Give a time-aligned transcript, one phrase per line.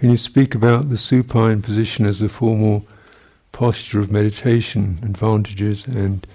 [0.00, 2.86] Can you speak about the supine position as a formal
[3.52, 6.26] posture of meditation, advantages and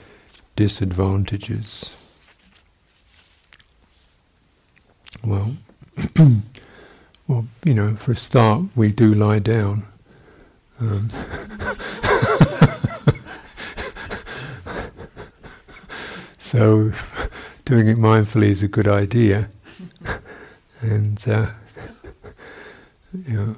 [0.55, 2.21] disadvantages?
[5.23, 5.55] Well,
[7.27, 9.87] well, you know, for a start, we do lie down.
[10.79, 11.09] Um,
[16.37, 16.91] so,
[17.65, 19.49] doing it mindfully is a good idea,
[20.81, 21.27] and.
[21.27, 21.49] Uh,
[23.27, 23.55] you know.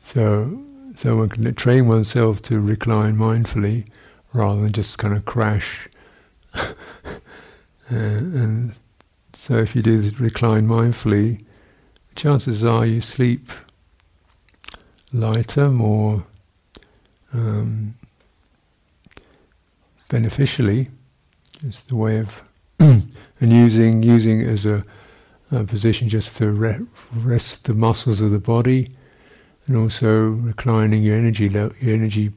[0.00, 0.62] So,
[0.96, 3.86] so one can train oneself to recline mindfully
[4.32, 5.88] rather than just kind of crash.
[6.54, 6.64] uh,
[7.90, 8.78] and
[9.32, 11.44] so, if you do recline mindfully,
[12.16, 13.50] chances are you sleep
[15.12, 16.26] lighter, more
[17.32, 17.94] um,
[20.08, 20.88] beneficially.
[21.66, 22.42] It's the way of
[22.78, 24.84] and using using as a
[25.50, 26.78] position just to re-
[27.14, 28.90] rest the muscles of the body,
[29.66, 31.48] and also reclining your energy.
[31.48, 32.32] Lo- your energy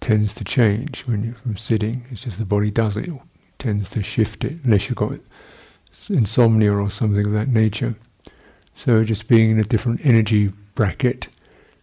[0.00, 2.04] tends to change when you're from sitting.
[2.10, 3.08] It's just the body does it.
[3.08, 3.14] it
[3.58, 5.12] tends to shift it unless you've got
[6.10, 7.94] insomnia or something of that nature.
[8.74, 11.28] So just being in a different energy bracket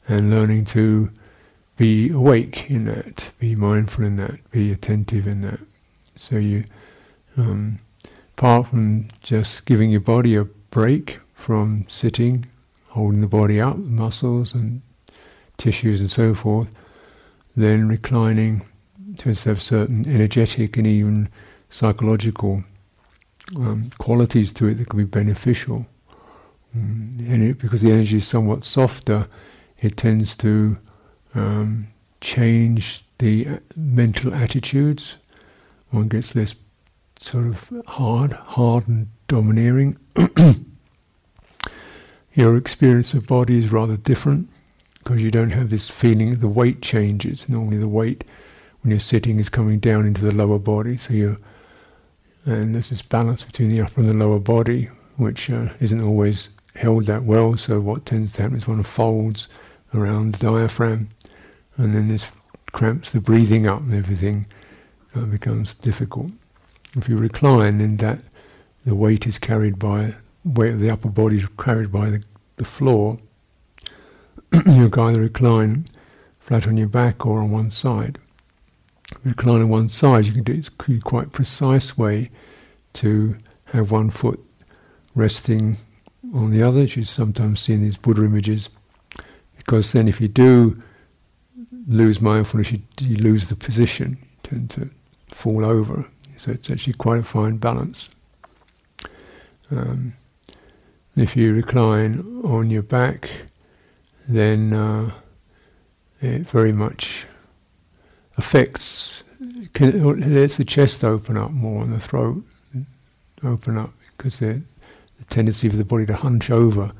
[0.07, 1.11] and learning to
[1.75, 5.59] be awake in that, be mindful in that, be attentive in that.
[6.15, 6.65] So you
[7.37, 7.79] um,
[8.37, 12.45] apart from just giving your body a break from sitting,
[12.89, 14.81] holding the body up, muscles and
[15.57, 16.69] tissues and so forth,
[17.55, 18.65] then reclining
[19.17, 21.29] tends to have certain energetic and even
[21.69, 22.63] psychological
[23.55, 25.85] um, qualities to it that can be beneficial.
[26.75, 29.27] Um, and it, because the energy is somewhat softer,
[29.79, 30.77] it tends to
[31.35, 31.87] um,
[32.21, 35.17] change the uh, mental attitudes.
[35.91, 36.55] One gets less
[37.23, 39.97] sort of hard, hard and domineering.
[42.33, 44.49] Your experience of body is rather different
[44.95, 47.47] because you don't have this feeling the weight changes.
[47.47, 48.23] Normally, the weight
[48.81, 51.37] when you're sitting is coming down into the lower body, so you
[52.45, 56.49] and there's this balance between the upper and the lower body, which uh, isn't always
[56.75, 57.55] held that well.
[57.55, 59.47] So what tends to happen is one folds
[59.93, 61.09] around the diaphragm,
[61.77, 62.31] and then this
[62.73, 64.47] cramps the breathing up and everything
[65.15, 66.31] uh, becomes difficult.
[66.95, 68.19] If you recline, then that
[68.85, 72.23] the weight is carried by weight of the upper body is carried by the,
[72.57, 73.17] the floor.
[74.67, 75.85] you can either recline
[76.39, 78.19] flat on your back or on one side.
[79.23, 82.29] recline on one side, you can do it in quite precise way
[82.93, 84.39] to have one foot
[85.15, 85.77] resting
[86.33, 88.69] on the other, as you sometimes see in these Buddha images.
[89.57, 90.81] Because then, if you do
[91.87, 94.89] lose mindfulness, you, you lose the position, you tend to
[95.27, 96.07] fall over.
[96.43, 98.09] So it's actually quite a fine balance.
[99.71, 100.11] Um,
[101.15, 103.29] if you recline on your back,
[104.27, 105.11] then uh,
[106.21, 107.25] it very much
[108.37, 109.23] affects,
[109.71, 112.43] can, lets the chest open up more and the throat
[113.41, 114.61] open up because the,
[115.19, 116.91] the tendency for the body to hunch over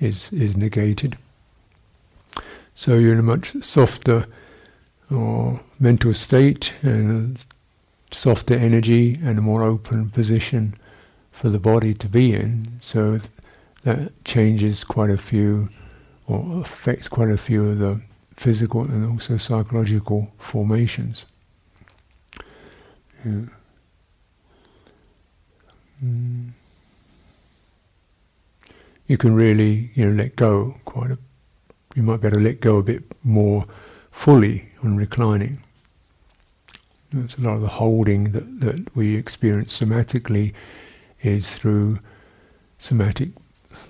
[0.00, 1.18] is, is negated.
[2.74, 4.24] So you're in a much softer
[5.10, 7.44] or mental state and
[8.10, 10.74] softer energy and a more open position
[11.32, 12.68] for the body to be in.
[12.78, 13.18] So
[13.82, 15.68] that changes quite a few,
[16.26, 18.00] or affects quite a few of the
[18.36, 21.24] physical and also psychological formations.
[23.24, 23.46] Yeah.
[26.04, 26.50] Mm.
[29.06, 31.18] You can really, you know, let go quite a.
[31.94, 33.64] You might be able to let go a bit more
[34.10, 35.62] fully on reclining.
[37.20, 40.52] There's a lot of the holding that, that we experience somatically
[41.22, 41.98] is through
[42.78, 43.30] somatic,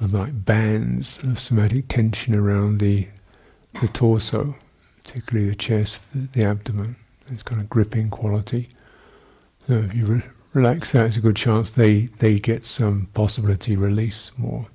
[0.01, 3.09] like bands of somatic tension around the,
[3.81, 4.55] the torso,
[5.03, 6.97] particularly the chest, the, the abdomen.
[7.29, 8.69] This kind of gripping quality.
[9.67, 10.23] So if you re-
[10.53, 14.69] relax that, it's a good chance they, they get some possibility release more.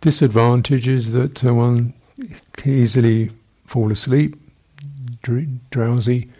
[0.00, 1.92] Disadvantage is that uh, one
[2.54, 3.30] can easily
[3.66, 4.36] fall asleep
[5.70, 6.30] drowsy,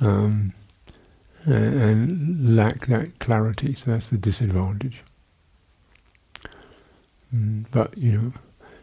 [0.00, 0.52] um,
[1.44, 3.74] and, and, lack that clarity.
[3.74, 5.02] So that's the disadvantage.
[7.34, 8.32] Mm, but you know,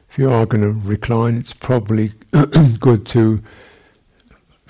[0.09, 2.11] if you are going to recline, it's probably
[2.79, 3.41] good to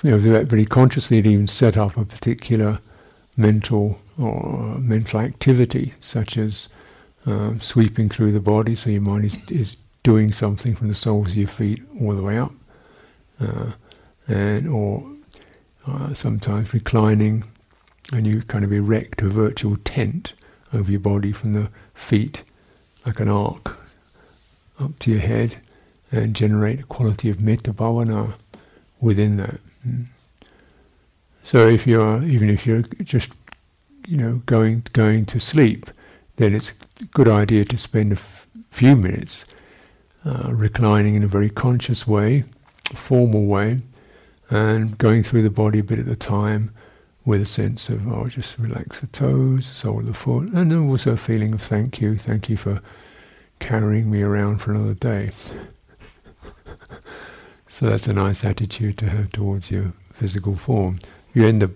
[0.04, 2.80] you know do that very consciously to even set up a particular
[3.36, 6.70] mental or mental activity, such as
[7.28, 11.32] um, sweeping through the body, so your mind is, is doing something from the soles
[11.32, 12.54] of your feet all the way up,
[13.40, 13.72] uh,
[14.28, 15.10] and or
[15.88, 17.44] uh, sometimes reclining,
[18.12, 20.34] and you kind of erect a virtual tent
[20.74, 22.44] over your body from the feet,
[23.06, 23.78] like an arc,
[24.80, 25.58] up to your head,
[26.12, 28.36] and generate a quality of metta bhavana
[29.00, 29.60] within that.
[29.88, 30.06] Mm.
[31.44, 33.32] So if you're even if you're just
[34.06, 35.90] you know going going to sleep,
[36.36, 39.46] then it's a good idea to spend a f- few minutes
[40.26, 42.44] uh, reclining in a very conscious way,
[42.94, 43.80] formal way,
[44.50, 46.72] and going through the body a bit at a time
[47.26, 50.72] with a sense of, oh, just relax the toes, the sole of the foot, and
[50.74, 52.82] also a feeling of thank you, thank you for
[53.60, 55.30] carrying me around for another day.
[57.68, 61.00] so that's a nice attitude to have towards your physical form.
[61.34, 61.72] You end the,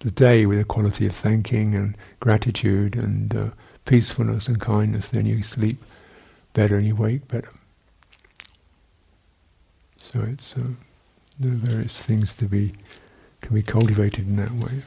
[0.00, 3.48] the day with a quality of thanking and gratitude and uh,
[3.86, 5.82] peacefulness and kindness, then you sleep
[6.52, 7.48] better and you wake better.
[9.96, 10.64] So it's uh,
[11.38, 12.74] there are various things to be
[13.40, 14.82] can be cultivated in that way.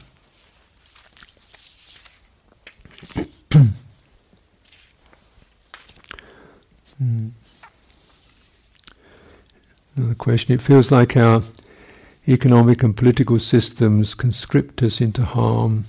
[6.98, 7.28] hmm.
[9.96, 10.54] Another question.
[10.54, 11.42] It feels like our
[12.26, 15.84] economic and political systems conscript us into harm,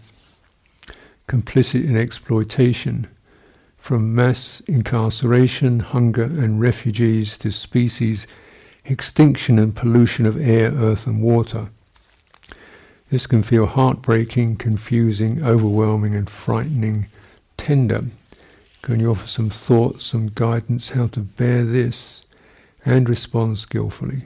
[1.28, 3.08] complicit in exploitation,
[3.78, 8.28] from mass incarceration, hunger, and refugees to species
[8.90, 11.70] extinction and pollution of air, earth, and water.
[13.10, 17.08] This can feel heartbreaking, confusing, overwhelming, and frightening
[17.58, 18.04] tender.
[18.82, 22.24] Can you offer some thoughts, some guidance how to bear this
[22.86, 24.24] and respond skillfully?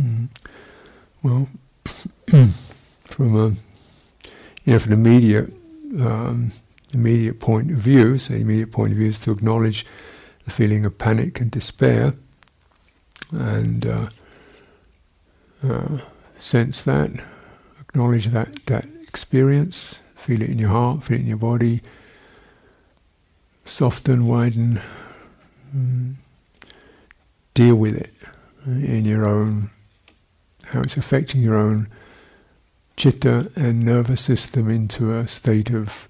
[0.00, 0.28] Mm.
[1.22, 1.48] Well,
[1.84, 3.48] from a
[4.64, 5.52] you know from an immediate
[6.00, 6.52] um,
[6.92, 9.86] immediate point of view, so immediate point of view is to acknowledge
[10.44, 12.14] the feeling of panic and despair
[13.32, 14.08] and uh,
[15.66, 15.98] uh,
[16.38, 17.10] sense that,
[17.80, 21.82] acknowledge that that experience, feel it in your heart, feel it in your body,
[23.64, 24.80] soften, widen,
[25.74, 26.14] mm,
[27.54, 28.14] deal with it
[28.66, 29.70] in your own,
[30.66, 31.88] how it's affecting your own
[32.96, 36.08] chitta and nervous system into a state of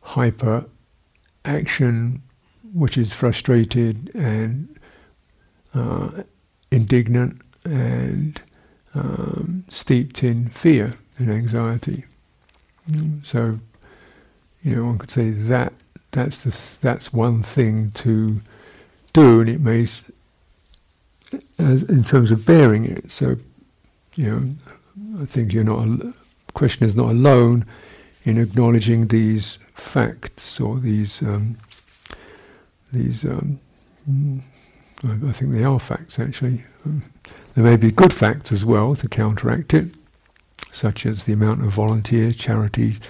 [0.00, 0.66] hyper
[1.44, 2.22] action,
[2.74, 4.78] which is frustrated and
[5.74, 6.22] uh,
[6.74, 8.42] indignant and
[8.94, 12.04] um, steeped in fear and anxiety.
[12.90, 13.58] Mm, so,
[14.62, 15.72] you know, one could say that
[16.10, 18.40] that's the that's one thing to
[19.12, 20.08] do, and it may, as,
[21.88, 23.10] in terms of bearing it.
[23.10, 23.36] So,
[24.14, 25.84] you know, I think you're not.
[25.86, 26.14] The
[26.52, 27.66] question is not alone
[28.24, 31.56] in acknowledging these facts or these um,
[32.92, 33.58] these um,
[35.04, 36.64] I, think they are facts actually.
[36.84, 37.02] Um,
[37.54, 39.88] there may be good facts as well to counteract it,
[40.72, 43.00] such as the amount of volunteers, charities,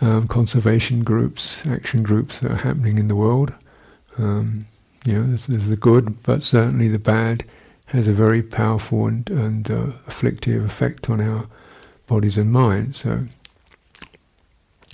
[0.00, 3.52] um, conservation groups, action groups that are happening in the world.
[4.16, 4.66] Um,
[5.04, 7.44] you know, there's, there's, the good, but certainly the bad
[7.86, 11.46] has a very powerful and, and uh, afflictive effect on our
[12.06, 12.98] bodies and minds.
[12.98, 13.26] So,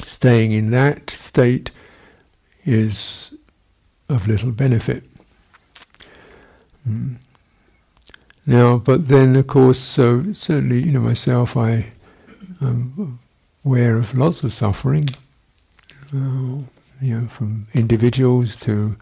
[0.05, 1.71] staying in that state
[2.65, 3.35] is
[4.09, 5.05] of little benefit.
[6.89, 7.17] Mm.
[8.47, 11.93] Now, but then, of course, so certainly, you know, myself, I
[12.61, 13.19] am
[13.65, 15.09] aware of lots of suffering,
[16.13, 16.61] uh,
[17.01, 18.97] you know, from individuals to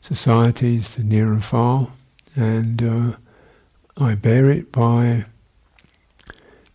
[0.00, 1.88] societies to near and far,
[2.34, 3.12] and uh,
[4.02, 5.26] I bear it by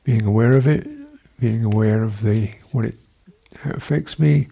[0.04, 0.88] being aware of it,
[1.40, 2.96] being aware of the what it
[3.62, 4.48] how it affects me,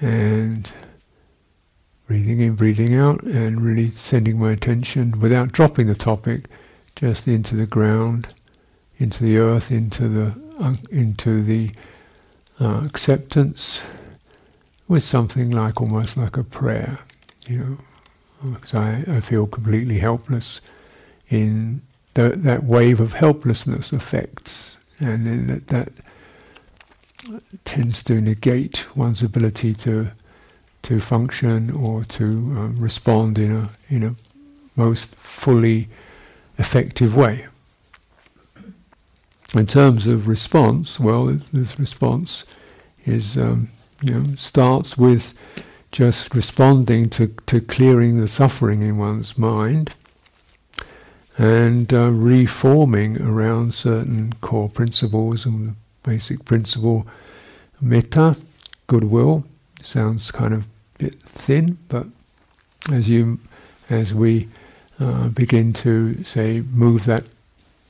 [0.00, 0.70] and
[2.10, 6.46] breathing in, breathing out, and really sending my attention without dropping the topic,
[6.96, 8.26] just into the ground,
[8.98, 11.70] into the earth, into the uh, into the
[12.60, 13.84] uh, acceptance,
[14.88, 16.98] with something like almost like a prayer,
[17.46, 17.78] you know,
[18.54, 20.60] because I, I feel completely helpless
[21.28, 21.80] in
[22.14, 25.92] the, that wave of helplessness affects, and then that that
[27.64, 30.10] tends to negate one's ability to
[30.82, 34.14] to function or to um, respond in a in a
[34.76, 35.88] most fully
[36.58, 37.46] effective way.
[39.54, 42.44] in terms of response, well, this response
[43.04, 43.70] is um,
[44.02, 45.34] you know starts with
[45.92, 49.96] just responding to, to clearing the suffering in one's mind
[51.36, 57.06] and uh, reforming around certain core principles and the basic principle
[57.80, 58.36] metta,
[58.86, 59.44] goodwill.
[59.82, 60.66] Sounds kind of
[61.00, 62.06] bit thin, but
[62.90, 63.38] as you
[63.88, 64.48] as we
[64.98, 67.24] uh, begin to say move that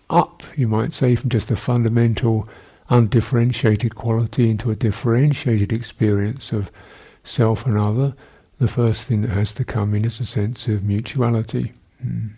[0.09, 2.49] up, you might say, from just a fundamental
[2.89, 6.71] undifferentiated quality into a differentiated experience of
[7.23, 8.15] self and other,
[8.59, 11.73] the first thing that has to come in is a sense of mutuality
[12.05, 12.31] mm,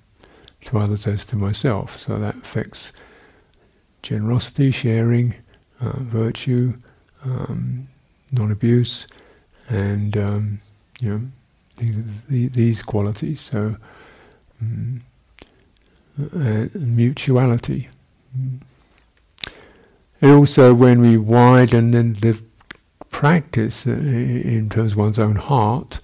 [0.65, 1.99] to others as to myself.
[1.99, 2.93] So that affects
[4.03, 5.35] generosity, sharing,
[5.81, 6.75] uh, virtue,
[7.25, 7.89] um,
[8.31, 9.07] non-abuse,
[9.69, 10.59] and um,
[11.01, 11.21] you know
[11.77, 13.41] these, these qualities.
[13.41, 13.77] So
[14.63, 15.01] mm,
[16.21, 17.89] uh, mutuality.
[18.39, 18.61] Mm.
[20.21, 22.41] And also, when we widen then the
[23.11, 25.99] practice uh, in terms of one's own heart,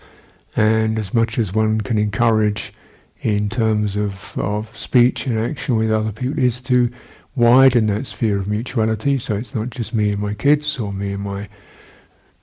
[0.57, 2.73] and as much as one can encourage
[3.21, 6.91] in terms of, of speech and action with other people, is to
[7.37, 9.19] widen that sphere of mutuality.
[9.19, 11.49] So it's not just me and my kids or me and my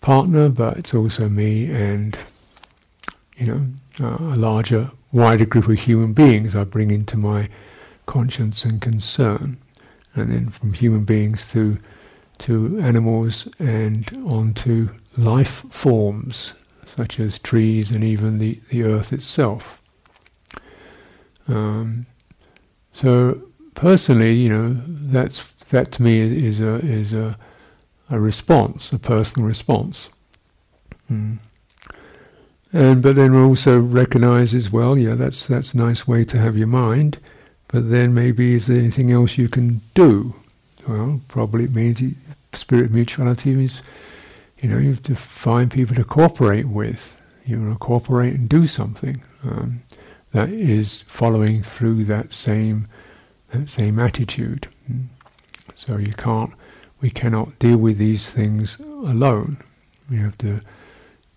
[0.05, 2.15] partner, but it's also me and
[3.38, 3.65] you know
[4.00, 7.50] uh, a larger, wider group of human beings I bring into my
[8.05, 9.57] conscience and concern
[10.13, 11.79] and then from human beings to
[12.38, 16.53] to animals and on to life forms
[16.85, 19.81] such as trees and even the, the earth itself.
[21.47, 22.05] Um,
[22.93, 23.41] so
[23.74, 27.39] personally, you know, that's that to me is a is a
[28.09, 30.09] a response, a personal response.
[31.12, 31.39] Mm.
[32.74, 36.57] And but then also recognise as well, yeah, that's that's a nice way to have
[36.57, 37.19] your mind.
[37.67, 40.35] But then maybe is there anything else you can do?
[40.88, 42.01] Well, probably it means
[42.53, 43.81] spirit mutuality means,
[44.59, 47.19] you know, you have to find people to cooperate with.
[47.45, 49.83] You want to cooperate and do something um,
[50.31, 52.88] that is following through that same
[53.51, 54.67] that same attitude.
[54.88, 55.03] Hmm.
[55.75, 56.51] So you can't,
[57.05, 59.57] we cannot deal with these things alone.
[60.09, 60.59] We have to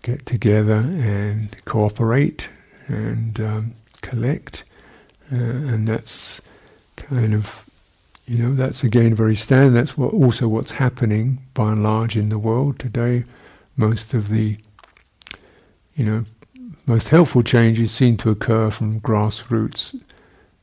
[0.01, 2.49] get together and cooperate
[2.87, 4.63] and um, collect
[5.31, 6.41] uh, and that's
[6.95, 7.69] kind of,
[8.25, 9.75] you know, that's again very standard.
[9.79, 13.23] That's what also what's happening by and large in the world today.
[13.77, 14.57] Most of the,
[15.95, 16.25] you know,
[16.87, 20.01] most helpful changes seem to occur from grassroots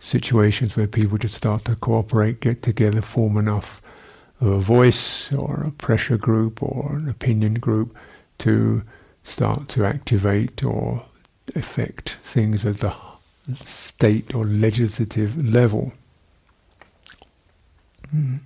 [0.01, 3.81] situations where people just start to cooperate, get together, form enough
[4.41, 7.97] of a voice or a pressure group or an opinion group
[8.39, 8.83] to
[9.25, 11.05] start to activate or
[11.55, 12.93] affect things at the
[13.65, 15.93] state or legislative level.
[18.15, 18.41] Mm.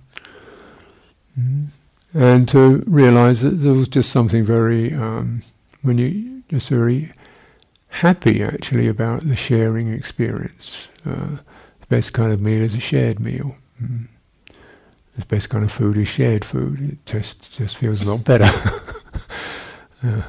[1.39, 1.67] Mm.
[2.13, 5.41] And to realize that there was just something very, um,
[5.81, 7.11] when you just very
[7.87, 10.89] happy actually about the sharing experience.
[11.05, 11.37] Uh,
[11.79, 13.55] the best kind of meal is a shared meal.
[13.81, 14.07] Mm.
[15.21, 16.81] The best kind of food is shared food.
[16.81, 18.45] It just just feels a lot better.
[20.03, 20.23] uh,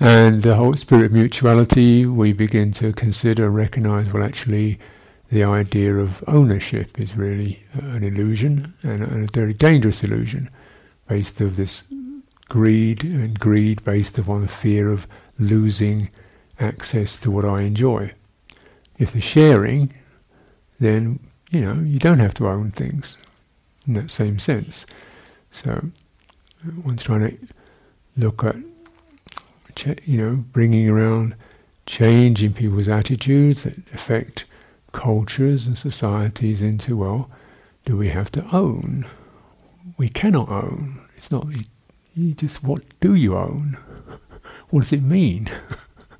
[0.00, 4.78] and the whole spirit of mutuality, we begin to consider, recognize, well, actually,
[5.30, 10.50] the idea of ownership is really uh, an illusion and, and, a very dangerous illusion
[11.08, 11.84] based of this
[12.48, 15.06] greed and greed based upon the fear of
[15.38, 16.10] losing
[16.60, 18.08] access to what I enjoy.
[18.98, 19.94] If the sharing,
[20.80, 23.16] then, you know, you don't have to own things
[23.86, 24.86] in that same sense.
[25.50, 25.90] So,
[26.84, 27.38] one's trying to
[28.16, 28.56] look at
[30.04, 31.34] you know, bringing around
[31.84, 34.44] change in people's attitudes that affect
[34.92, 37.30] cultures and societies into, well,
[37.84, 39.06] do we have to own?
[39.96, 41.00] We cannot own.
[41.16, 41.64] It's not, you,
[42.14, 43.76] you just, what do you own?
[44.70, 45.50] what does it mean?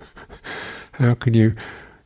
[0.92, 1.56] How can you,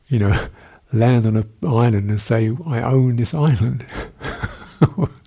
[0.07, 0.47] you know,
[0.91, 3.85] land on an island and say, I own this island?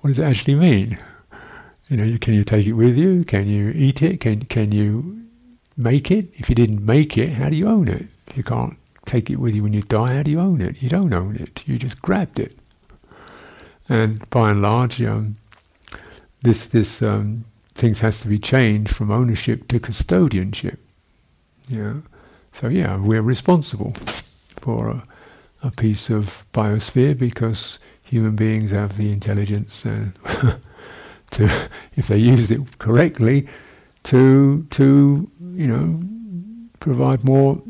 [0.00, 0.98] what does it actually mean?
[1.88, 3.24] You know, can you take it with you?
[3.24, 4.20] Can you eat it?
[4.20, 5.26] Can can you
[5.76, 6.28] make it?
[6.34, 8.06] If you didn't make it, how do you own it?
[8.28, 8.76] If you can't
[9.06, 10.80] take it with you when you die, how do you own it?
[10.82, 11.66] You don't own it.
[11.66, 12.56] You just grabbed it.
[13.88, 15.34] And by and large, um,
[16.42, 20.76] this this um, things has to be changed from ownership to custodianship.
[21.68, 21.94] Yeah.
[22.52, 23.92] So yeah, we're responsible
[24.60, 25.02] for a,
[25.62, 27.78] a piece of biosphere because
[28.10, 30.12] human beings have the intelligence and
[31.30, 31.48] to,
[31.94, 33.46] if they used it correctly,
[34.02, 36.02] to to you know
[36.80, 37.62] provide more,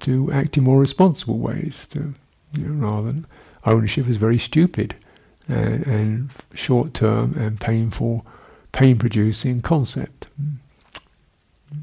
[0.00, 1.86] to act in more responsible ways.
[1.88, 2.14] To
[2.54, 3.26] you know, rather than
[3.66, 4.94] ownership is very stupid,
[5.46, 8.24] and, and short term and painful,
[8.72, 10.26] pain producing concept.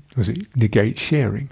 [0.10, 1.52] Because it negates sharing.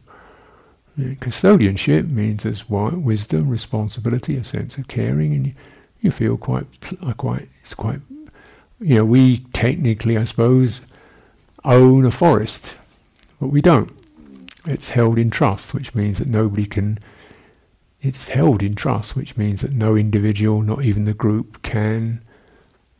[0.97, 5.53] custodianship means there's wisdom, responsibility, a sense of caring, and
[6.01, 6.65] you, feel quite,
[7.01, 7.99] uh, quite, it's quite,
[8.79, 10.81] you know, we technically, I suppose,
[11.63, 12.75] own a forest,
[13.39, 13.91] but we don't.
[14.65, 16.99] It's held in trust, which means that nobody can
[18.01, 22.21] it's held in trust, which means that no individual, not even the group, can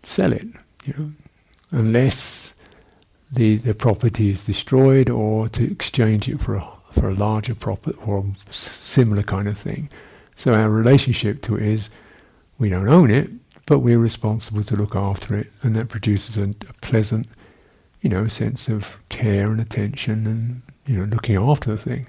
[0.03, 0.47] sell it.
[0.85, 1.11] You know,
[1.71, 2.53] unless
[3.31, 7.97] the the property is destroyed or to exchange it for a for a larger property
[8.05, 9.89] or similar kind of thing.
[10.35, 11.89] So our relationship to it is
[12.59, 13.29] we don't own it,
[13.65, 17.27] but we're responsible to look after it, and that produces a, a pleasant,
[18.01, 22.07] you know, sense of care and attention and you know looking after the thing.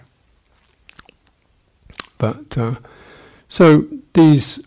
[2.19, 2.77] But uh,
[3.49, 4.61] so these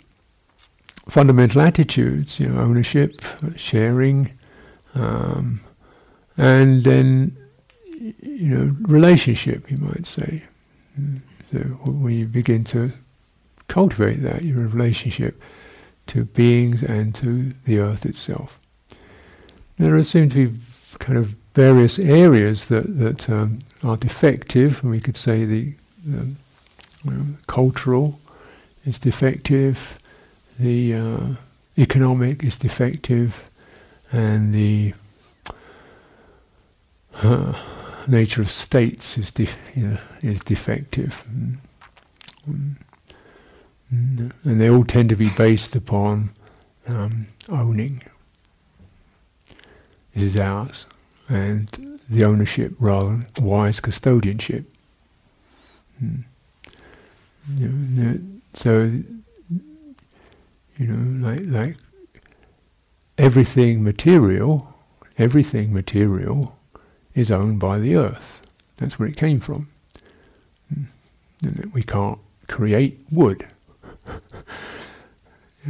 [1.08, 3.22] fundamental attitudes, you know, ownership,
[3.56, 4.32] sharing,
[4.96, 5.62] um,
[6.38, 7.38] and then
[8.22, 10.44] you know, relationship, you might say.
[11.52, 12.94] So when you begin to
[13.68, 15.42] cultivate that, your relationship
[16.08, 18.60] to beings and to the earth itself.
[19.78, 20.60] There seem to be
[21.00, 25.74] kind of various areas that that um, are defective, and we could say the,
[26.06, 26.28] the
[27.48, 28.20] cultural
[28.86, 29.98] is defective,
[30.60, 31.28] the uh,
[31.78, 33.50] economic is defective,
[34.12, 34.94] and the
[37.24, 37.54] uh,
[38.08, 41.26] nature of states is de- you know, is defective.
[41.30, 41.58] Mm.
[42.50, 42.76] Mm.
[43.92, 46.32] And they all tend to be based upon
[46.88, 48.02] um, owning.
[50.14, 50.86] This is ours,
[51.28, 54.66] and the ownership rather than wise custodianship.
[56.04, 56.24] Mm.
[57.58, 58.20] You know,
[58.54, 58.92] so
[60.78, 61.78] you know, like like
[63.18, 64.74] everything material,
[65.18, 66.58] everything material
[67.14, 68.42] is owned by the earth.
[68.78, 69.68] That's where it came from.
[71.44, 73.48] And we can't create wood.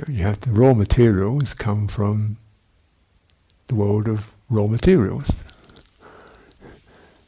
[0.08, 2.38] You have the raw materials come from
[3.68, 5.32] the world of raw materials.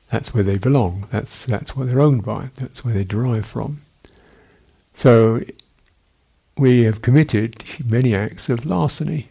[0.09, 1.07] That's where they belong.
[1.09, 2.49] That's that's what they're owned by.
[2.55, 3.81] That's where they derive from.
[4.93, 5.41] So
[6.57, 9.29] we have committed many acts of larceny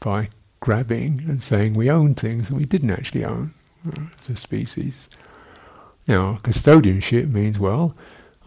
[0.00, 3.54] by grabbing and saying we own things that we didn't actually own
[3.86, 5.08] uh, as a species.
[6.06, 7.94] Now, custodianship means, well,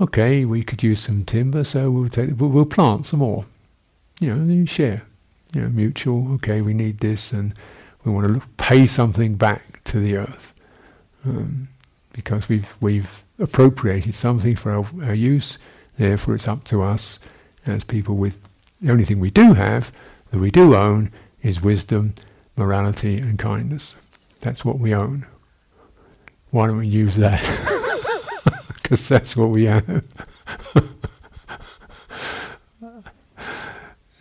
[0.01, 3.45] okay, we could use some timber, so we'll take, we'll, we'll plant some more.
[4.23, 5.05] You know, you share.
[5.53, 6.33] You know, mutual.
[6.35, 7.53] Okay, we need this, and
[8.03, 10.53] we want to look, pay something back to the earth
[11.25, 11.67] um,
[12.11, 15.57] because we've we've appropriated something for our, our use
[15.97, 17.19] Therefore, it's up to us
[17.65, 18.41] as people with
[18.81, 19.91] the only thing we do have,
[20.31, 22.15] that we do own, is wisdom,
[22.55, 23.95] morality, and kindness.
[24.41, 25.25] That's what we own.
[26.49, 27.43] Why don't we use that?
[28.83, 30.03] Because that's what we have.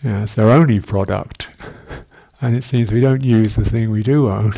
[0.03, 1.49] yeah, it's our only product.
[2.41, 4.53] And it seems we don't use the thing we do own.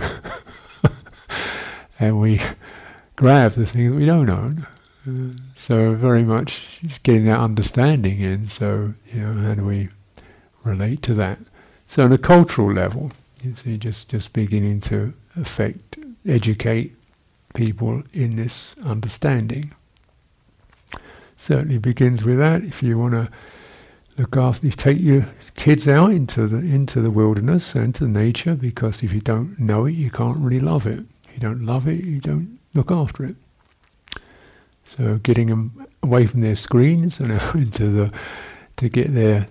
[2.00, 2.40] and we
[3.16, 4.66] grab the thing that we don't own
[5.54, 8.46] so very much getting that understanding in.
[8.46, 9.88] So you know, how do we
[10.62, 11.38] relate to that?
[11.87, 16.94] So on a cultural level, you see, just just beginning to affect, educate
[17.54, 19.74] people in this understanding.
[21.37, 22.62] Certainly begins with that.
[22.62, 23.28] If you want to
[24.16, 28.55] look after, you take your kids out into the into the wilderness and into nature,
[28.55, 31.00] because if you don't know it, you can't really love it.
[31.24, 33.37] If you don't love it, you don't look after it.
[34.85, 38.12] So getting them away from their screens and into the
[38.77, 39.48] to get their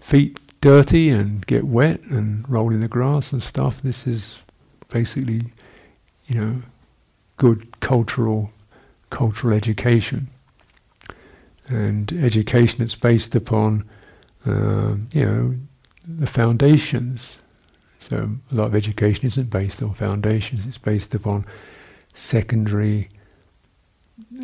[0.00, 3.82] feet dirty and get wet and roll in the grass and stuff.
[3.82, 4.38] This is
[4.88, 5.42] basically,
[6.26, 6.62] you know,
[7.36, 8.50] good cultural
[9.10, 10.28] cultural education.
[11.68, 13.88] And education that's based upon,
[14.46, 15.54] uh, you know,
[16.06, 17.38] the foundations.
[17.98, 21.44] So a lot of education isn't based on foundations; it's based upon
[22.14, 23.08] secondary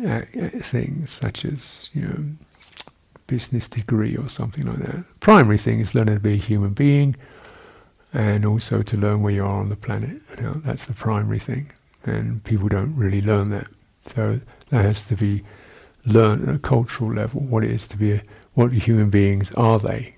[0.05, 0.21] uh,
[0.59, 2.23] things such as you know
[3.27, 5.05] business degree or something like that.
[5.19, 7.15] Primary thing is learning to be a human being,
[8.13, 10.21] and also to learn where you are on the planet.
[10.37, 11.71] You know, that's the primary thing,
[12.03, 13.67] and people don't really learn that.
[14.05, 15.43] So that has to be
[16.05, 17.41] learned at a cultural level.
[17.41, 20.15] What it is to be a, what human beings are they?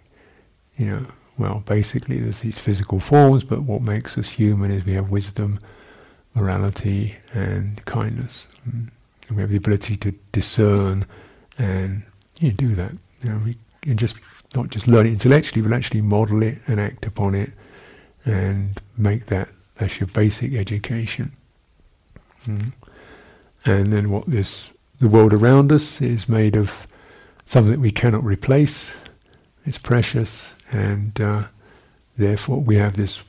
[0.77, 1.05] You know,
[1.37, 5.59] well, basically there's these physical forms, but what makes us human is we have wisdom,
[6.33, 8.47] morality, and kindness.
[8.67, 8.89] Mm.
[9.27, 11.05] And we have the ability to discern
[11.57, 12.03] and
[12.39, 12.91] you know, do that.
[13.23, 14.19] You know, we and just
[14.55, 17.51] not just learn it intellectually, but actually model it and act upon it,
[18.25, 21.33] and make that that's your basic education.
[22.43, 22.73] Mm.
[23.65, 24.71] And then what this
[25.05, 26.87] the world around us is made of
[27.45, 28.95] something that we cannot replace.
[29.63, 31.43] It's precious, and uh,
[32.17, 33.23] therefore we have this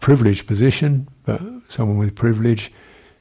[0.00, 1.06] privileged position.
[1.26, 2.72] But someone with privilege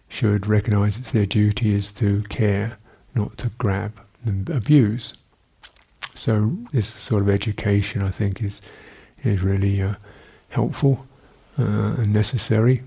[0.07, 2.77] should recognize it's their duty is to care,
[3.13, 3.91] not to grab
[4.23, 5.15] and abuse.
[6.13, 8.61] So this sort of education, I think, is
[9.21, 9.95] is really uh,
[10.47, 11.05] helpful
[11.59, 12.83] uh, and necessary.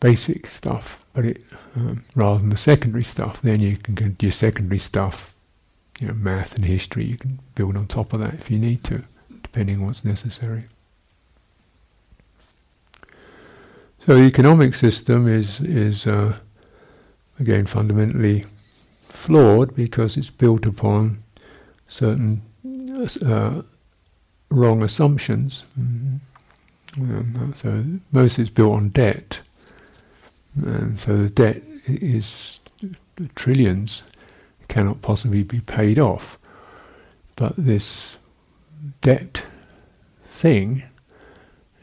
[0.00, 1.42] Basic stuff, but it
[1.74, 3.42] um, rather than the secondary stuff.
[3.42, 5.34] Then you can do your secondary stuff,
[5.98, 7.06] you know, math and history.
[7.06, 9.02] You can build on top of that if you need to,
[9.42, 10.66] depending on what's necessary.
[14.06, 16.38] So the economic system is is uh,
[17.40, 18.44] again fundamentally
[19.00, 21.18] flawed because it's built upon
[21.88, 22.42] certain
[23.26, 23.62] uh,
[24.50, 25.66] wrong assumptions.
[25.76, 27.52] Mm-hmm.
[27.54, 29.40] so most is built on debt,
[30.66, 32.60] and so the debt is
[33.34, 34.02] trillions
[34.68, 36.38] cannot possibly be paid off.
[37.36, 38.16] But this
[39.00, 39.42] debt
[40.26, 40.84] thing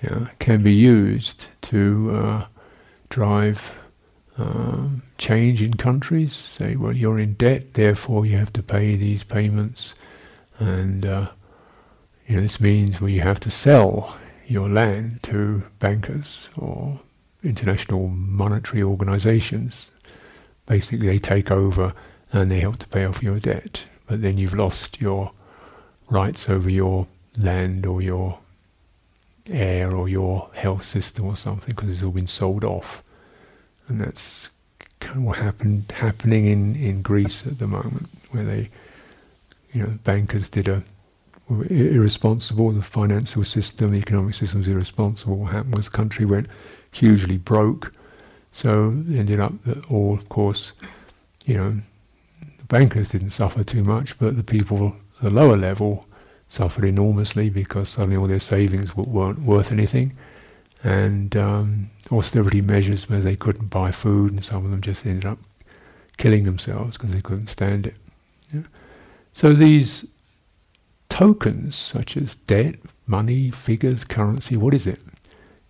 [0.02, 2.46] you know, can be used to uh,
[3.10, 3.80] drive
[4.38, 6.34] um, change in countries.
[6.34, 9.96] Say, well, you're in debt, therefore you have to pay these payments,
[10.60, 11.30] and uh,
[12.28, 17.00] you know this means well you have to sell your land to bankers or
[17.46, 19.90] international monetary organizations.
[20.66, 21.94] Basically, they take over
[22.32, 25.32] and they help to pay off your debt, but then you've lost your
[26.10, 28.40] rights over your land or your
[29.52, 33.04] air or your health system or something because it's all been sold off
[33.88, 34.50] and that's
[35.00, 38.70] kind of what happened happening in, in Greece at the moment, where they,
[39.74, 40.84] you know, bankers did a
[41.70, 42.72] irresponsible.
[42.72, 45.38] The financial system, the economic system was irresponsible.
[45.38, 46.48] What happened was the country went
[46.96, 47.92] hugely broke.
[48.52, 50.74] So ended up that all, of course,
[51.46, 51.78] you know,
[52.58, 56.06] the bankers didn't suffer too much, but the people the lower level
[56.50, 60.16] suffered enormously because suddenly all their savings weren't worth anything
[60.86, 65.26] and um, austerity measures where they couldn't buy food, and some of them just ended
[65.26, 65.40] up
[66.18, 67.96] killing themselves because they couldn't stand it.
[68.54, 68.62] Yeah.
[69.34, 70.06] So these
[71.10, 72.76] tokens, such as debt,
[73.08, 75.00] money, figures, currency, what is it,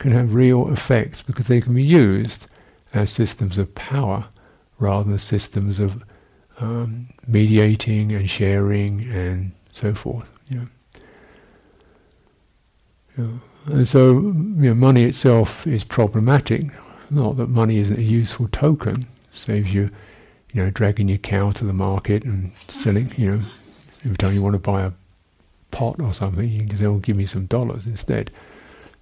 [0.10, 2.48] can have real effects because they can be used
[2.94, 4.28] as systems of power
[4.80, 6.04] rather than systems of
[6.60, 10.32] um, mediating and sharing and so forth.
[13.68, 16.68] And so, you know, money itself is problematic.
[17.10, 19.08] Not that money isn't a useful token.
[19.34, 19.92] Saves you,
[20.54, 23.12] you know, dragging your cow to the market and selling.
[23.18, 23.42] You know,
[24.06, 24.92] every time you want to buy a
[25.72, 28.32] pot or something, you can say, "Oh, give me some dollars instead."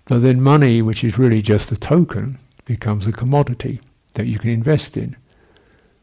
[0.05, 3.79] But then money, which is really just a token, becomes a commodity
[4.13, 5.15] that you can invest in.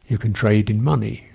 [0.08, 1.28] You can trade in money,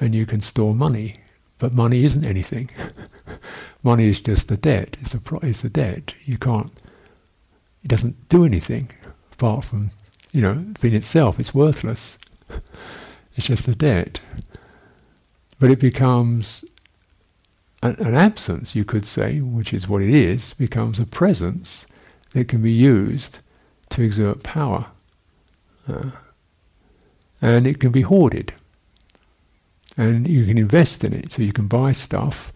[0.00, 1.20] and you can store money.
[1.58, 2.70] But money isn't anything.
[3.82, 4.96] Money is just a debt.
[5.00, 6.14] It's a it's a debt.
[6.24, 6.72] You can't.
[7.82, 8.90] It doesn't do anything
[9.32, 9.90] apart from
[10.32, 11.38] you know in itself.
[11.38, 12.18] It's worthless.
[13.36, 14.20] it's just a debt.
[15.60, 16.64] But it becomes
[17.82, 21.86] an, an absence, you could say, which is what it is, becomes a presence
[22.38, 23.40] that can be used
[23.90, 24.86] to exert power.
[25.88, 26.10] Uh,
[27.42, 28.52] and it can be hoarded.
[29.96, 32.52] And you can invest in it, so you can buy stuff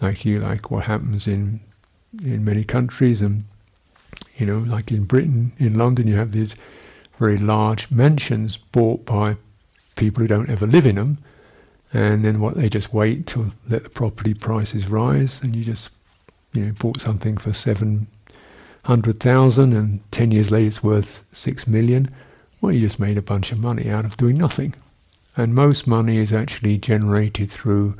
[0.00, 1.60] like you like what happens in
[2.22, 3.44] in many countries and
[4.36, 6.56] you know like in Britain in London you have these
[7.18, 9.36] very large mansions bought by
[9.94, 11.18] people who don't ever live in them
[11.92, 15.90] and then what they just wait to let the property prices rise and you just
[16.52, 18.08] you know bought something for seven
[18.84, 22.10] hundred thousand and ten years later it's worth six million
[22.60, 24.74] well you just made a bunch of money out of doing nothing
[25.36, 27.96] and most money is actually generated through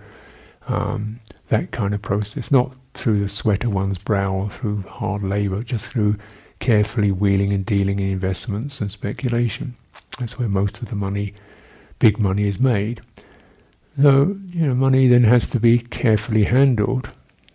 [0.69, 5.23] um, that kind of process, not through the sweat of one's brow or through hard
[5.23, 6.17] labour, just through
[6.59, 9.75] carefully wheeling and dealing in investments and speculation.
[10.19, 11.35] That's where most of the money,
[11.99, 13.01] big money, is made.
[14.01, 17.11] So, you know, money then has to be carefully handled.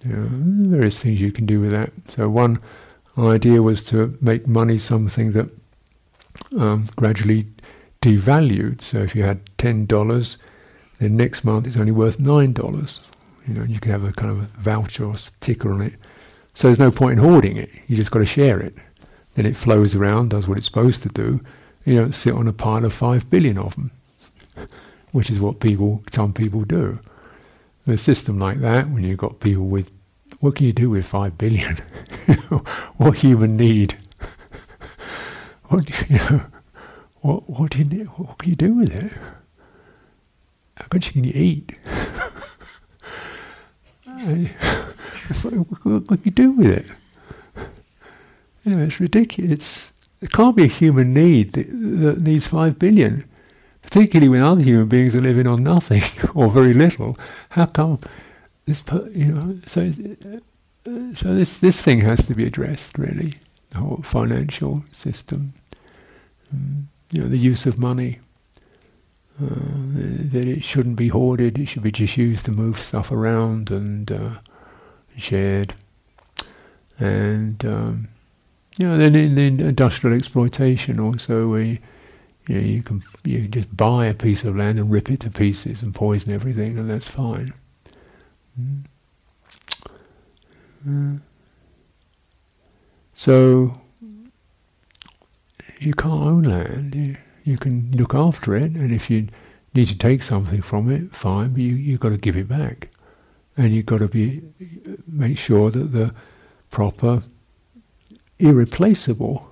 [0.06, 0.28] You know,
[0.70, 1.92] various things you can do with that.
[2.16, 2.60] So, one
[3.18, 5.50] idea was to make money something that
[6.58, 7.48] um, gradually
[8.02, 8.82] devalued.
[8.82, 10.38] So, if you had $10,
[11.00, 12.54] then next month it's only worth $9
[13.48, 15.94] you know, you can have a kind of a voucher or sticker on it.
[16.54, 17.70] So there's no point in hoarding it.
[17.88, 18.76] You just got to share it.
[19.36, 21.40] Then it flows around, does what it's supposed to do.
[21.86, 23.92] You don't sit on a pile of five billion of them,
[25.12, 27.00] which is what people, some people do.
[27.86, 29.92] a system like that, when you've got people with,
[30.40, 31.78] what can you do with five billion?
[32.98, 33.98] what human need?
[35.66, 36.42] what you know?
[37.22, 37.72] What what?
[38.18, 39.14] What can you do with it?
[40.76, 41.78] How much can you eat?
[45.28, 46.96] what can you do with it?
[48.64, 49.52] You know, it's ridiculous.
[49.52, 53.26] It's, it can't be a human need that, that needs five billion,
[53.82, 56.04] particularly when other human beings are living on nothing
[56.36, 57.18] or very little.
[57.50, 58.00] How come
[58.68, 58.84] this?
[59.16, 59.92] You know, so
[60.86, 63.36] uh, so this this thing has to be addressed really.
[63.72, 65.54] The whole financial system,
[66.54, 68.20] um, you know, the use of money.
[69.40, 69.54] Uh,
[70.32, 71.60] that it shouldn't be hoarded.
[71.60, 74.40] It should be just used to move stuff around and uh,
[75.16, 75.76] shared.
[77.00, 78.08] And um,
[78.80, 81.80] you know, then in, in, industrial exploitation also, we
[82.48, 85.20] you know, you can you can just buy a piece of land and rip it
[85.22, 87.54] to pieces and poison everything, and that's fine.
[93.14, 93.82] So
[95.80, 96.96] you can't own land.
[96.96, 99.28] You, you can look after it, and if you
[99.74, 101.50] need to take something from it, fine.
[101.50, 102.90] But you you've got to give it back,
[103.56, 104.44] and you've got to be
[105.08, 106.14] make sure that the
[106.70, 107.22] proper
[108.40, 109.52] irreplaceable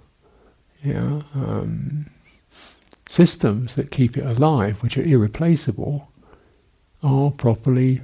[0.94, 2.06] know, um,
[3.08, 6.12] systems that keep it alive, which are irreplaceable,
[7.04, 8.02] are properly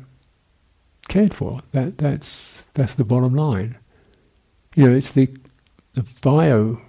[1.12, 1.62] cared for.
[1.74, 3.78] That that's that's the bottom line.
[4.76, 5.30] You know, it's the
[5.94, 6.80] the bio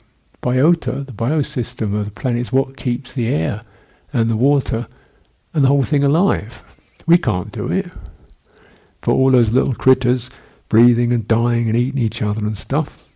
[0.42, 3.62] biota, the biosystem of the planet is what keeps the air
[4.12, 4.86] and the water
[5.52, 6.62] and the whole thing alive.
[7.06, 7.90] We can't do it.
[9.00, 10.30] But all those little critters
[10.68, 13.08] breathing and dying and eating each other and stuff,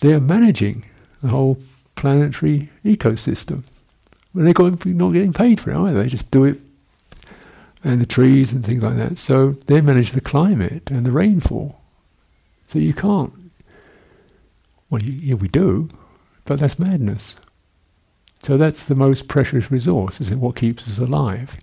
[0.00, 0.84] they're managing
[1.22, 1.58] the whole
[1.94, 3.62] planetary ecosystem.
[4.34, 6.02] But they're not getting paid for it either.
[6.02, 6.60] They just do it,
[7.86, 9.16] and the trees and things like that.
[9.16, 11.80] So they manage the climate and the rainfall.
[12.66, 13.32] So you can't.
[14.90, 15.88] Well, you, yeah, we do,
[16.44, 17.36] but that's madness.
[18.42, 20.20] So that's the most precious resource.
[20.20, 21.56] Is it what keeps us alive?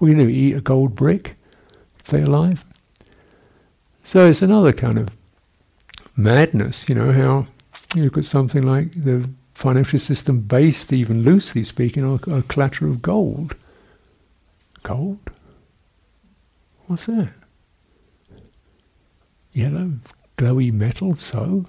[0.00, 1.36] We do eat a gold brick,
[2.02, 2.64] stay alive.
[4.02, 5.10] So it's another kind of
[6.16, 7.46] madness, you know, how
[7.94, 12.90] you look at something like the financial system based, even loosely speaking, on a collateral
[12.90, 13.54] of gold.
[14.82, 15.18] Gold?
[16.90, 17.28] What's that?
[19.52, 19.92] Yellow,
[20.36, 21.64] glowy metal, so?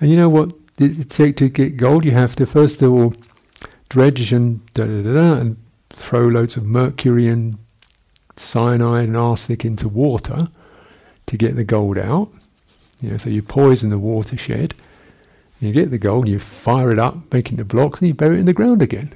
[0.00, 2.06] And you know what it take to get gold?
[2.06, 3.12] You have to first of all
[3.90, 5.58] dredge and da da da, da and
[5.90, 7.58] throw loads of mercury and
[8.36, 10.48] cyanide and arsenic into water
[11.26, 12.30] to get the gold out.
[13.02, 14.72] You know, so you poison the watershed
[15.60, 18.36] you get the gold, you fire it up, make it into blocks, and you bury
[18.36, 19.12] it in the ground again,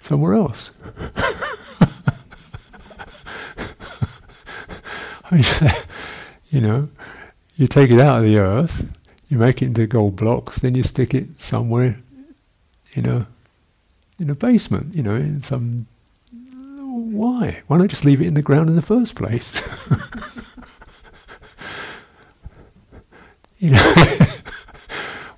[0.00, 0.70] somewhere else.
[6.50, 6.88] you know,
[7.56, 8.86] you take it out of the earth,
[9.28, 12.00] you make it into gold blocks, then you stick it somewhere
[12.94, 13.28] in a
[14.18, 15.86] in a basement, you know, in some.
[16.32, 17.62] Why?
[17.66, 19.62] Why not just leave it in the ground in the first place?
[23.58, 23.94] you know.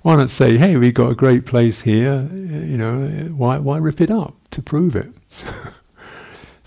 [0.01, 3.99] why not say, hey, we've got a great place here, you know, why, why rip
[3.99, 5.13] it up to prove it?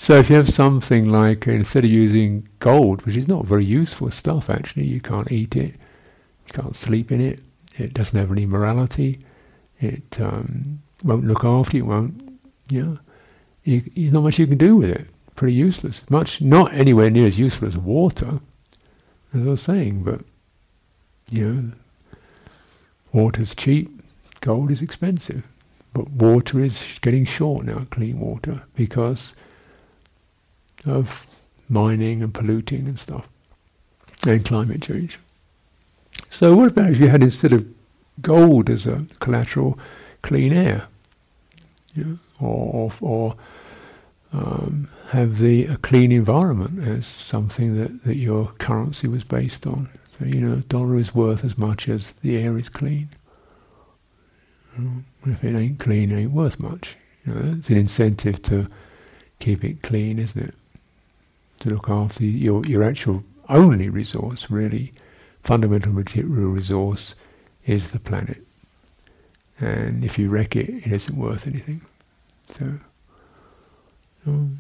[0.03, 4.11] So if you have something like, instead of using gold, which is not very useful
[4.11, 5.77] stuff actually, you can't eat it,
[6.49, 7.39] you can't sleep in it,
[7.77, 9.21] it doesn't have any morality,
[9.79, 12.99] it um, won't look after you, won't, you know,
[13.63, 15.07] you, not much you can do with it.
[15.37, 16.03] Pretty useless.
[16.11, 18.41] Much, not anywhere near as useful as water,
[19.33, 20.23] as I was saying, but,
[21.31, 21.73] you know,
[23.13, 23.89] Water's cheap,
[24.41, 25.45] gold is expensive.
[25.95, 29.35] But water is getting short now, clean water, because
[30.87, 31.27] of
[31.69, 33.29] mining and polluting and stuff,
[34.27, 35.19] and climate change.
[36.31, 37.67] So, what about if you had instead of
[38.21, 39.79] gold as a collateral,
[40.23, 40.87] clean air?
[42.41, 43.37] Or, or
[44.33, 49.91] um, have the a clean environment as something that, that your currency was based on.
[50.19, 53.11] So, you know, dollar is worth as much as the air is clean.
[55.27, 56.97] If it ain't clean, it ain't worth much.
[57.25, 58.69] You know, it's an incentive to
[59.39, 60.55] keep it clean, isn't it?
[61.63, 64.93] To look after your, your actual only resource, really,
[65.45, 67.15] fundamental material resource,
[67.67, 68.43] is the planet.
[69.61, 71.83] And if you wreck it, it isn't worth anything.
[72.47, 72.81] So,
[74.27, 74.59] um,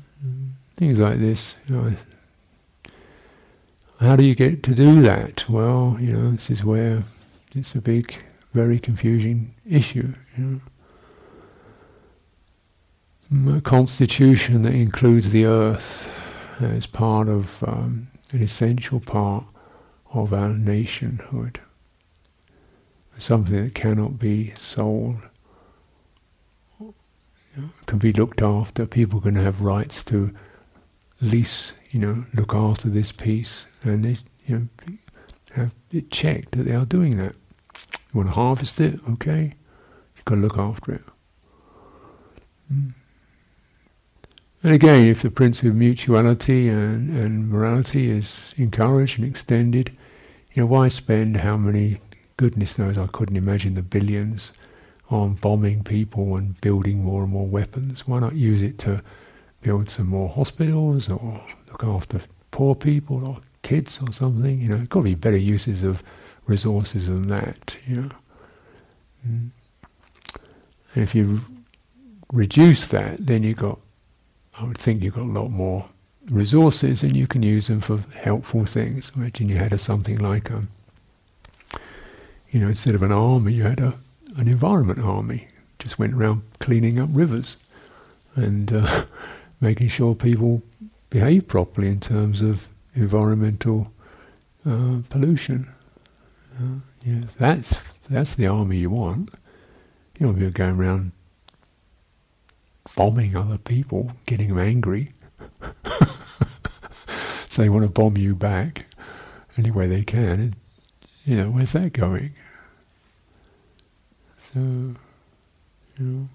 [0.76, 1.56] things like this.
[1.66, 1.92] You know,
[3.98, 5.48] how do you get to do that?
[5.48, 7.02] Well, you know, this is where
[7.52, 8.14] it's a big,
[8.54, 10.12] very confusing issue.
[10.38, 10.60] You
[13.34, 13.56] know.
[13.56, 16.08] A constitution that includes the earth
[16.64, 19.44] as part of um, an essential part
[20.12, 21.61] of our nationhood.
[23.18, 25.18] Something that cannot be sold,
[27.87, 28.87] can be looked after.
[28.87, 30.35] People can have rights to
[31.20, 34.96] lease, you know, look after this piece, and they, you know,
[35.53, 37.35] have it checked that they are doing that.
[38.12, 39.55] You want to harvest it, okay?
[40.16, 41.03] You've got to look after it.
[42.72, 42.94] Mm.
[44.62, 49.96] And again, if the principle of mutuality and, and morality is encouraged and extended,
[50.53, 51.98] you know, why spend how many,
[52.37, 54.53] goodness knows, I couldn't imagine the billions
[55.11, 58.07] on bombing people and building more and more weapons?
[58.07, 59.01] Why not use it to
[59.62, 62.20] build some more hospitals or look after
[62.53, 64.61] poor people or kids or something?
[64.61, 66.05] You know, got to be better uses of
[66.46, 68.11] resources than that, you know.
[69.27, 69.51] Mm.
[70.94, 71.40] And if you
[72.33, 73.81] reduce that, then you've got
[74.58, 75.86] I would think you've got a lot more
[76.30, 79.12] resources and you can use them for helpful things.
[79.16, 80.68] Imagine you had a, something like a, um,
[82.50, 83.98] you know, instead of an army, you had a,
[84.36, 85.48] an environment army.
[85.78, 87.56] Just went around cleaning up rivers
[88.36, 89.04] and uh,
[89.60, 90.62] making sure people
[91.10, 93.90] behave properly in terms of environmental
[94.66, 95.68] uh, pollution.
[96.58, 99.30] Uh, yeah, that's that's the army you want.
[100.18, 101.12] You don't want going around
[102.96, 105.12] bombing other people, getting them angry.
[107.48, 108.87] so they want to bomb you back
[109.57, 110.40] any way they can.
[110.40, 110.57] And,
[111.24, 112.33] you know, where's that going?
[114.38, 114.96] So, you
[115.98, 116.28] know.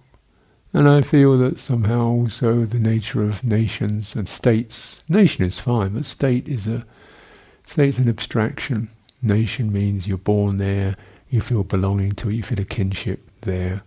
[0.73, 5.93] And I feel that somehow also the nature of nations and states, nation is fine,
[5.93, 6.85] but state is a,
[7.65, 8.89] state's an abstraction.
[9.21, 10.95] Nation means you're born there,
[11.29, 13.81] you feel belonging to it, you feel a kinship there,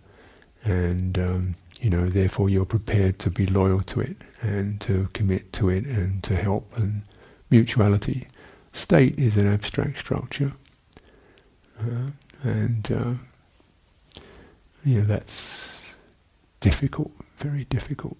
[0.64, 5.52] and um, you know, therefore you're prepared to be loyal to it and to commit
[5.54, 7.02] to it and to help and
[7.48, 8.26] mutuality.
[8.72, 10.52] State is an abstract structure,
[11.80, 12.10] uh,
[12.42, 13.14] and uh,
[14.84, 15.94] you know that's
[16.60, 18.16] difficult, very difficult,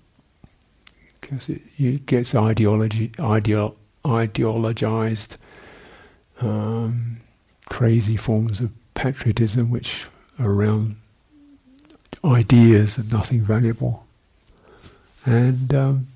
[1.21, 5.37] because it, it gets ideology, ideologized,
[6.41, 7.21] um,
[7.69, 10.07] crazy forms of patriotism which
[10.41, 10.97] are around
[12.25, 14.07] ideas and nothing valuable.
[15.25, 16.07] And um,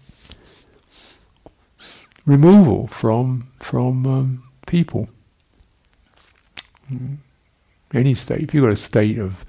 [2.26, 5.08] removal from from um, people.
[6.90, 7.16] Mm.
[7.92, 9.44] Any state, if you've got a state of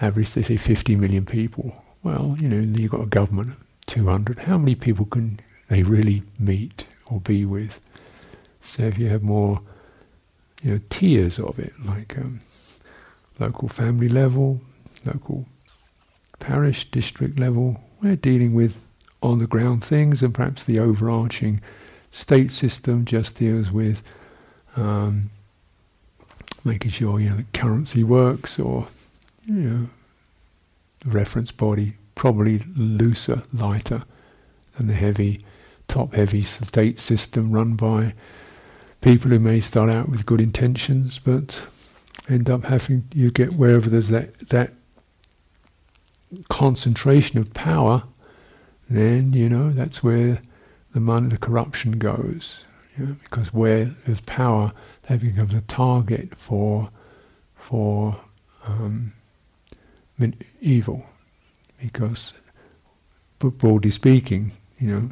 [0.00, 4.40] average, say 50 million people, well, you know, you've got a government of 200.
[4.40, 5.38] How many people can
[5.68, 7.80] they really meet or be with?
[8.60, 9.60] So if you have more,
[10.62, 12.40] you know, tiers of it, like um,
[13.38, 14.60] local family level,
[15.04, 15.46] local
[16.40, 18.82] parish, district level, we're dealing with
[19.22, 21.60] on the ground things, and perhaps the overarching
[22.10, 24.02] state system just deals with
[24.76, 25.30] um,
[26.64, 28.86] making sure you know the currency works, or
[29.46, 29.88] you know,
[31.00, 34.02] the reference body probably looser, lighter
[34.76, 35.44] than the heavy,
[35.88, 38.12] top-heavy state system run by
[39.00, 41.66] people who may start out with good intentions, but
[42.28, 44.72] end up having you get wherever there's that that
[46.48, 48.04] concentration of power,
[48.88, 50.40] then you know that's where
[50.92, 52.64] the money, the corruption goes.
[52.96, 56.90] You know, because where there's power, that becomes a target for
[57.54, 58.20] for
[58.66, 59.12] um,
[60.60, 61.06] evil.
[61.80, 62.34] Because,
[63.38, 65.10] but broadly speaking, you know,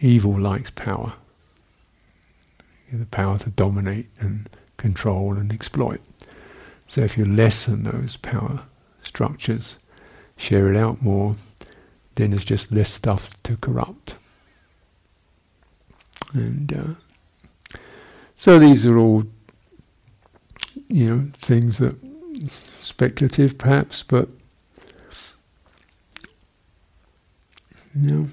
[0.00, 1.14] evil likes power.
[2.92, 6.00] the power to dominate and control and exploit.
[6.86, 8.64] So if you lessen those power
[9.02, 9.78] structures,
[10.36, 11.36] share it out more,
[12.14, 14.14] then there's just less stuff to corrupt.
[16.32, 17.78] And uh,
[18.36, 19.24] so these are all,
[20.88, 21.96] you know, things that
[22.48, 24.28] speculative perhaps, but
[27.94, 28.28] you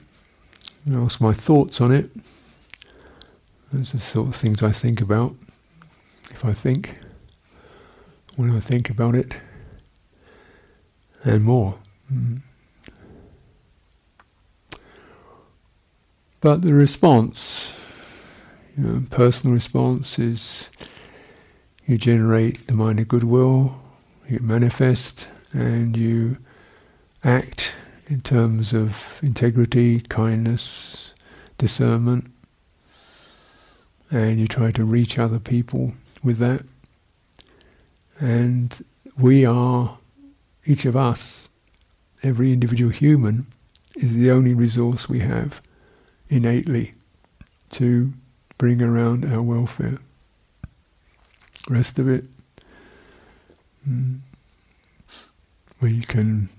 [0.86, 2.10] know, ask my thoughts on it.
[3.72, 5.36] Those are the sort of things I think about.
[6.32, 7.00] If I think,
[8.36, 9.34] when I think about it,
[11.24, 11.76] and more.
[12.14, 12.42] Mm.
[16.42, 17.76] But the response,
[18.78, 20.70] you know, personal response is
[21.86, 23.82] you generate the mind of goodwill,
[24.28, 26.38] you manifest, and you
[27.24, 27.74] act
[28.08, 31.14] in terms of integrity, kindness,
[31.58, 32.32] discernment,
[34.10, 35.94] and you try to reach other people
[36.24, 36.64] with that.
[38.20, 38.80] And
[39.18, 39.98] we are,
[40.66, 41.50] each of us,
[42.24, 43.48] every individual human
[43.96, 45.62] is the only resource we have
[46.30, 46.94] innately
[47.72, 48.14] to
[48.58, 49.98] bring around our welfare.
[51.68, 52.26] Rest of it,
[53.88, 54.20] mm,
[55.82, 56.50] we can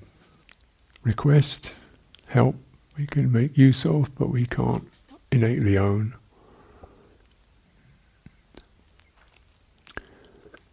[1.02, 1.74] request
[2.26, 2.56] help,
[2.96, 4.88] we can make use of, but we can't
[5.32, 6.14] innately own.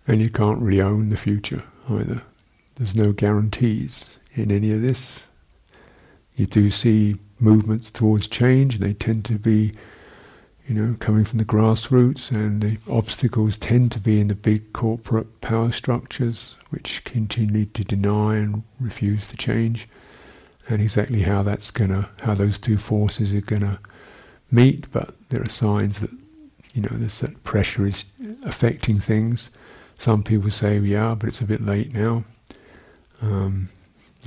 [0.07, 2.21] And you can't really own the future either.
[2.75, 5.27] There's no guarantees in any of this.
[6.35, 9.73] You do see movements towards change, and they tend to be,
[10.67, 14.73] you know, coming from the grassroots, and the obstacles tend to be in the big
[14.73, 19.87] corporate power structures, which continue to deny and refuse to change.
[20.69, 23.79] And exactly how that's gonna, how those two forces are gonna
[24.51, 26.11] meet, but there are signs that,
[26.73, 28.05] you know, this that pressure is
[28.43, 29.49] affecting things.
[29.97, 32.25] Some people say, yeah, but it's a bit late now.
[33.21, 33.69] Um,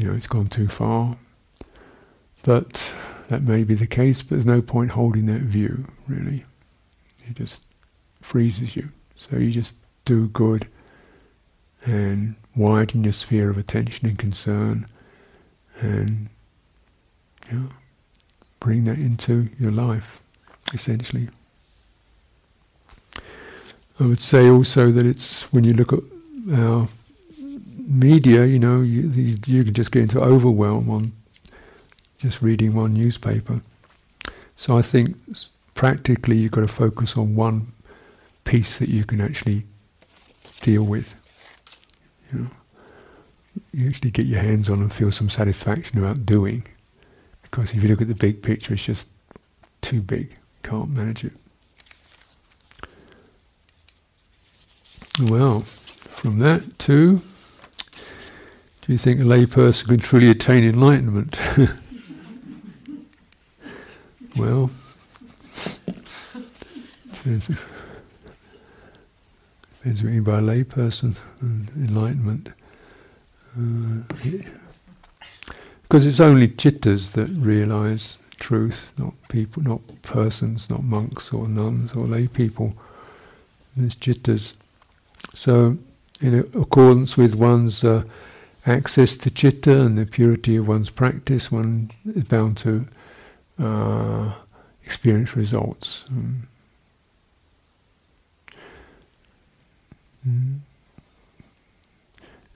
[0.00, 1.18] you know, it's gone too far.
[2.42, 2.92] But
[3.28, 6.44] that may be the case, but there's no point holding that view, really.
[7.28, 7.64] It just
[8.22, 8.88] freezes you.
[9.14, 9.76] So you just
[10.06, 10.68] do good
[11.84, 14.86] and widen your sphere of attention and concern
[15.80, 16.30] and
[17.50, 17.68] you know,
[18.58, 20.22] bring that into your life,
[20.72, 21.28] essentially.
[23.98, 26.00] I would say also that it's when you look at
[26.58, 26.88] our
[27.90, 31.12] media, you know, you, you can just get into overwhelm on
[32.18, 33.60] just reading one newspaper.
[34.56, 35.16] So I think
[35.74, 37.72] practically you've got to focus on one
[38.44, 39.64] piece that you can actually
[40.60, 41.14] deal with.
[42.32, 42.46] You know,
[43.72, 46.64] you actually get your hands on and feel some satisfaction about doing.
[47.42, 49.08] Because if you look at the big picture, it's just
[49.80, 50.36] too big.
[50.62, 51.34] Can't manage it.
[55.18, 57.20] Well, from that to,
[58.82, 61.38] do you think a layperson can truly attain enlightenment?
[64.36, 64.70] well,
[67.12, 67.50] depends,
[69.72, 72.50] depends what you mean by a layperson and enlightenment.
[73.56, 74.02] Uh,
[75.82, 81.92] because it's only chittas that realize truth, not people, not persons, not monks or nuns
[81.92, 82.74] or lay people.
[83.76, 84.54] There's chittas.
[85.34, 85.78] So,
[86.20, 88.04] in accordance with one's uh,
[88.66, 92.86] access to chitta and the purity of one's practice, one is bound to
[93.58, 94.34] uh,
[94.84, 96.04] experience results.
[96.12, 96.40] Mm.
[100.28, 100.58] Mm.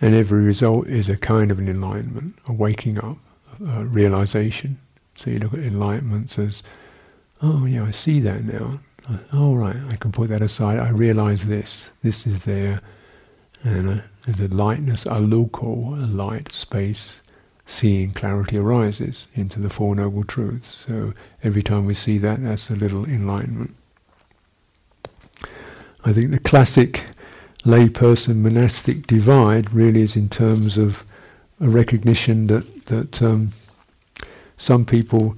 [0.00, 3.16] And every result is a kind of an enlightenment, a waking up,
[3.66, 4.78] a realization.
[5.14, 6.62] So you look at enlightenment as,
[7.40, 8.80] oh yeah, I see that now.
[9.32, 10.78] Oh right, I can put that aside.
[10.78, 11.92] I realize this.
[12.02, 12.80] This is there,
[13.62, 17.20] and uh, there's a lightness, a local, light space.
[17.66, 20.84] Seeing clarity arises into the Four Noble Truths.
[20.86, 23.74] So every time we see that, that's a little enlightenment.
[26.04, 27.04] I think the classic
[27.64, 31.04] layperson monastic divide really is in terms of
[31.60, 33.52] a recognition that that um,
[34.58, 35.36] some people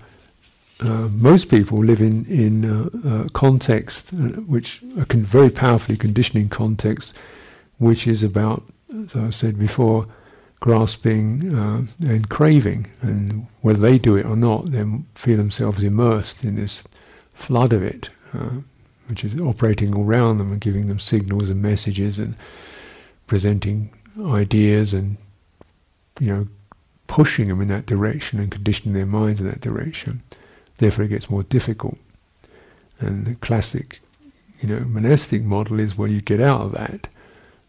[0.80, 5.96] uh, most people live in in uh, uh, context uh, which a con- very powerfully
[5.96, 7.14] conditioning context,
[7.78, 8.64] which is about,
[8.94, 10.06] as I said before,
[10.60, 14.84] grasping uh, and craving, and whether they do it or not, they
[15.14, 16.84] feel themselves immersed in this
[17.34, 18.60] flood of it, uh,
[19.08, 22.34] which is operating all around them and giving them signals and messages and
[23.26, 25.16] presenting ideas and
[26.20, 26.48] you know
[27.06, 30.22] pushing them in that direction and conditioning their minds in that direction.
[30.78, 31.98] Therefore, it gets more difficult.
[32.98, 34.00] And the classic,
[34.60, 37.08] you know, monastic model is well, you get out of that,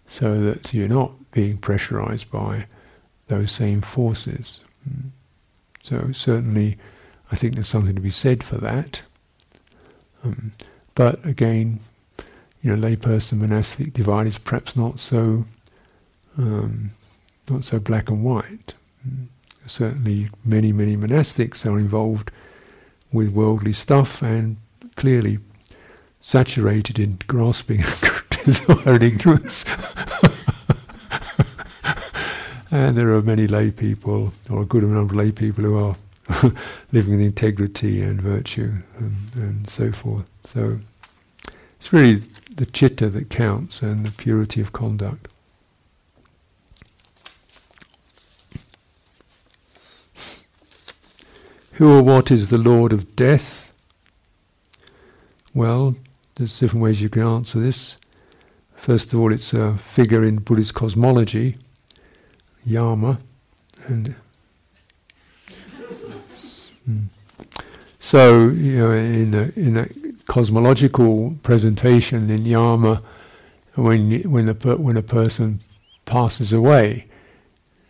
[0.07, 2.65] so that you're not being pressurized by
[3.27, 4.61] those same forces.
[4.87, 5.09] Mm.
[5.83, 6.77] So certainly,
[7.31, 9.01] I think there's something to be said for that.
[10.23, 10.53] Um,
[10.95, 11.79] but again,
[12.61, 15.45] you know, layperson monastic divide is perhaps not so
[16.37, 16.91] um,
[17.49, 18.73] not so black and white.
[19.07, 19.27] Mm.
[19.65, 22.31] Certainly, many many monastics are involved
[23.11, 24.57] with worldly stuff and
[24.95, 25.39] clearly
[26.19, 27.83] saturated in grasping
[28.47, 29.65] and ignorance.
[32.71, 35.97] and there are many lay people, or a good number of lay people, who are
[36.93, 40.25] living with integrity and virtue and, and so forth.
[40.45, 40.79] So
[41.77, 42.23] it's really
[42.55, 45.27] the chitta that counts and the purity of conduct.
[51.73, 53.71] Who or what is the Lord of death?
[55.53, 55.95] Well,
[56.35, 57.97] there's different ways you can answer this.
[58.87, 61.57] First of all, it's a figure in Buddhist cosmology,
[62.63, 63.19] Yama,
[63.85, 64.15] and
[66.89, 67.07] mm.
[67.99, 69.89] so you know in the in that
[70.27, 73.03] cosmological presentation in Yama,
[73.75, 75.59] when when a when a person
[76.05, 77.07] passes away,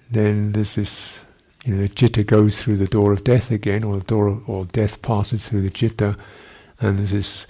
[0.09, 1.23] then there's this
[1.63, 4.49] you know the citta goes through the door of death again, or the door of,
[4.49, 6.17] or death passes through the citta,
[6.81, 7.45] and there's this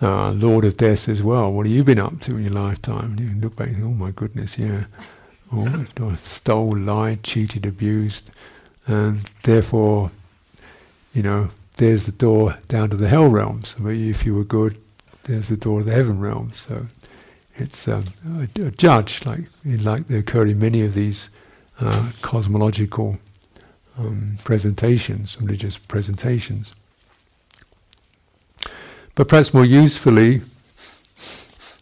[0.00, 1.50] uh, Lord of Death as well.
[1.50, 3.16] What have you been up to in your lifetime?
[3.16, 4.84] And you look back and think, oh my goodness, yeah.
[5.52, 5.84] Oh,
[6.24, 8.30] stole, lied, cheated, abused.
[8.86, 10.10] And therefore,
[11.12, 13.76] you know, there's the door down to the hell realms.
[13.78, 14.78] But if you were good,
[15.24, 16.58] there's the door to the heaven realms.
[16.58, 16.86] So
[17.56, 18.04] it's um,
[18.38, 21.30] a, a, judge, like like they occur in many of these
[21.80, 23.18] uh, cosmological
[23.98, 26.72] um, presentations, religious presentations.
[29.18, 30.42] But perhaps more usefully,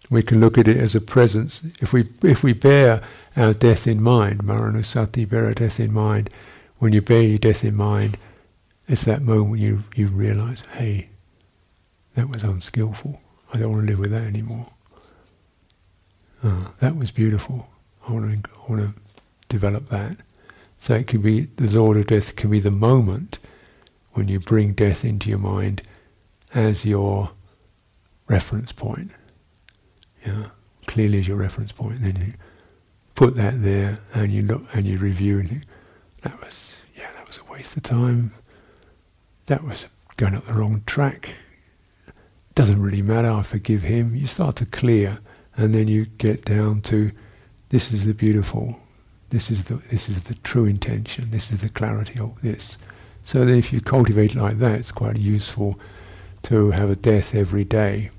[0.09, 1.62] we can look at it as a presence.
[1.82, 3.03] If we if we bear
[3.37, 6.30] our death in mind, Maranusati, bear our death in mind.
[6.78, 8.16] When you bear your death in mind,
[8.89, 11.11] it's that moment you you realise, hey,
[12.14, 13.20] that was unskillful.
[13.53, 14.68] I don't want to live with that anymore.
[16.43, 17.68] Oh, that was beautiful.
[18.09, 19.01] I want to I want to
[19.51, 20.16] develop that.
[20.78, 23.39] So it could be the Lord of Death can be the moment
[24.12, 25.82] when you bring death into your mind
[26.57, 27.31] as your
[28.29, 29.11] reference point.
[30.25, 30.47] Yeah,
[30.87, 32.01] clearly as your reference point.
[32.01, 32.33] Then you
[33.15, 35.63] put that there, and you look and you review, and think,
[36.23, 38.33] that was yeah, that was a waste of time.
[39.47, 39.87] That was
[40.17, 41.35] going up the wrong track.
[42.55, 43.31] Doesn't really matter.
[43.31, 44.17] I forgive him.
[44.17, 45.19] You start to clear,
[45.57, 47.13] and then you get down to
[47.69, 48.81] this is the beautiful.
[49.29, 51.31] This is the this is the true intention.
[51.31, 52.79] This is the clarity of this.
[53.25, 55.79] So then, if you cultivate like that, it's quite useful
[56.47, 58.11] to have a death every day.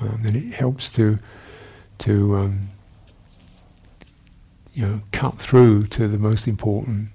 [0.00, 1.18] Um, and it helps to
[1.98, 2.68] to um,
[4.72, 7.08] you know cut through to the most important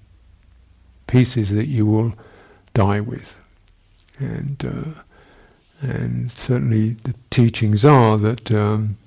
[1.08, 2.14] pieces that you will
[2.74, 3.38] die with,
[4.20, 5.02] and uh,
[5.82, 8.98] and certainly the teachings are that um,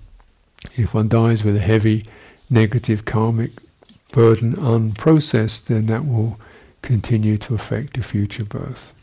[0.75, 2.07] if one dies with a heavy
[2.49, 3.53] negative karmic
[4.11, 6.41] burden unprocessed, then that will
[6.81, 8.95] continue to affect a future birth.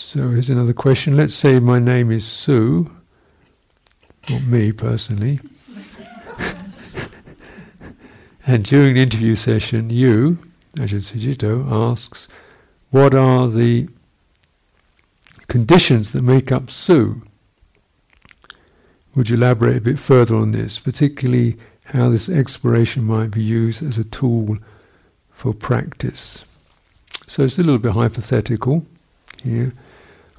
[0.00, 1.16] So here's another question.
[1.16, 2.90] Let's say my name is Sue,
[4.28, 5.38] not me personally.
[8.46, 10.38] and during the interview session, you,
[10.76, 12.26] Ajahn Sucitto, asks,
[12.90, 13.88] what are the
[15.46, 17.22] conditions that make up Sue?
[19.14, 23.82] Would you elaborate a bit further on this, particularly how this exploration might be used
[23.82, 24.58] as a tool
[25.30, 26.44] for practice?
[27.28, 28.84] So it's a little bit hypothetical
[29.44, 29.72] here.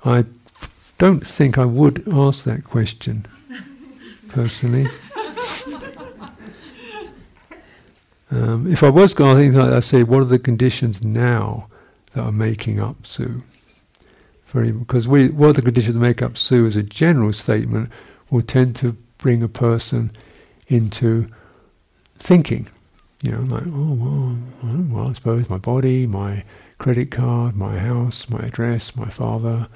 [0.04, 0.26] I
[0.97, 3.26] don't think I would ask that question,
[4.30, 4.88] personally.
[8.34, 11.04] Um, if I was going to think like that, I'd say, what are the conditions
[11.04, 11.68] now
[12.14, 13.43] that are making up Sue?
[14.47, 17.91] Very, because we, what are the conditions that make up Sue as a general statement
[18.30, 20.12] will tend to bring a person
[20.68, 21.28] into
[22.18, 22.68] thinking.
[23.22, 24.38] You know, like, oh, well,
[24.89, 26.43] well, I suppose my body, my
[26.78, 29.68] credit card, my house, my address, my father,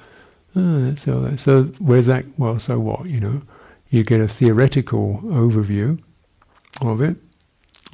[0.55, 2.25] uh, so, so where's that?
[2.37, 3.05] Well, so what?
[3.05, 3.41] You know,
[3.89, 5.99] you get a theoretical overview
[6.81, 7.17] of it,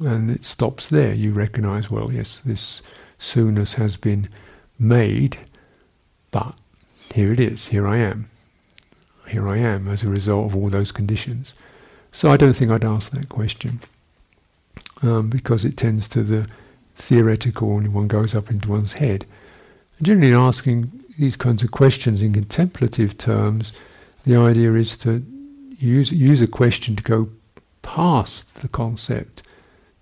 [0.00, 1.14] and it stops there.
[1.14, 2.82] You recognise, well, yes, this
[3.18, 4.28] soonness has been
[4.78, 5.38] made,
[6.30, 6.54] but
[7.14, 7.68] here it is.
[7.68, 8.30] Here I am.
[9.28, 11.54] Here I am as a result of all those conditions.
[12.10, 13.80] So I don't think I'd ask that question
[15.02, 16.46] um, because it tends to the
[16.94, 19.26] theoretical, and one goes up into one's head.
[20.00, 23.72] generally, asking these kinds of questions in contemplative terms,
[24.24, 25.24] the idea is to
[25.78, 27.28] use use a question to go
[27.82, 29.42] past the concept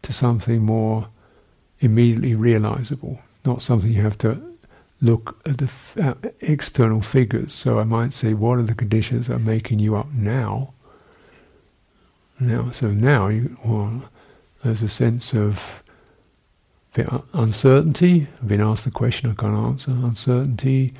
[0.02, 1.08] to something more
[1.80, 4.40] immediately realizable, not something you have to
[5.00, 7.54] look at the f- uh, external figures.
[7.54, 10.74] So I might say, what are the conditions that are making you up now?
[12.38, 14.10] Now, so now you, well,
[14.62, 15.82] there's a sense of
[16.96, 18.26] uncertainty.
[18.40, 19.90] I've been asked the question, I can't answer.
[19.90, 20.94] Uncertainty.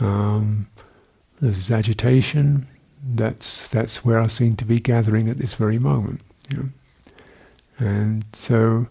[0.00, 0.68] Um,
[1.40, 2.66] there's agitation.
[3.06, 6.22] That's that's where I seem to be gathering at this very moment.
[6.50, 6.68] You know?
[7.78, 8.88] And so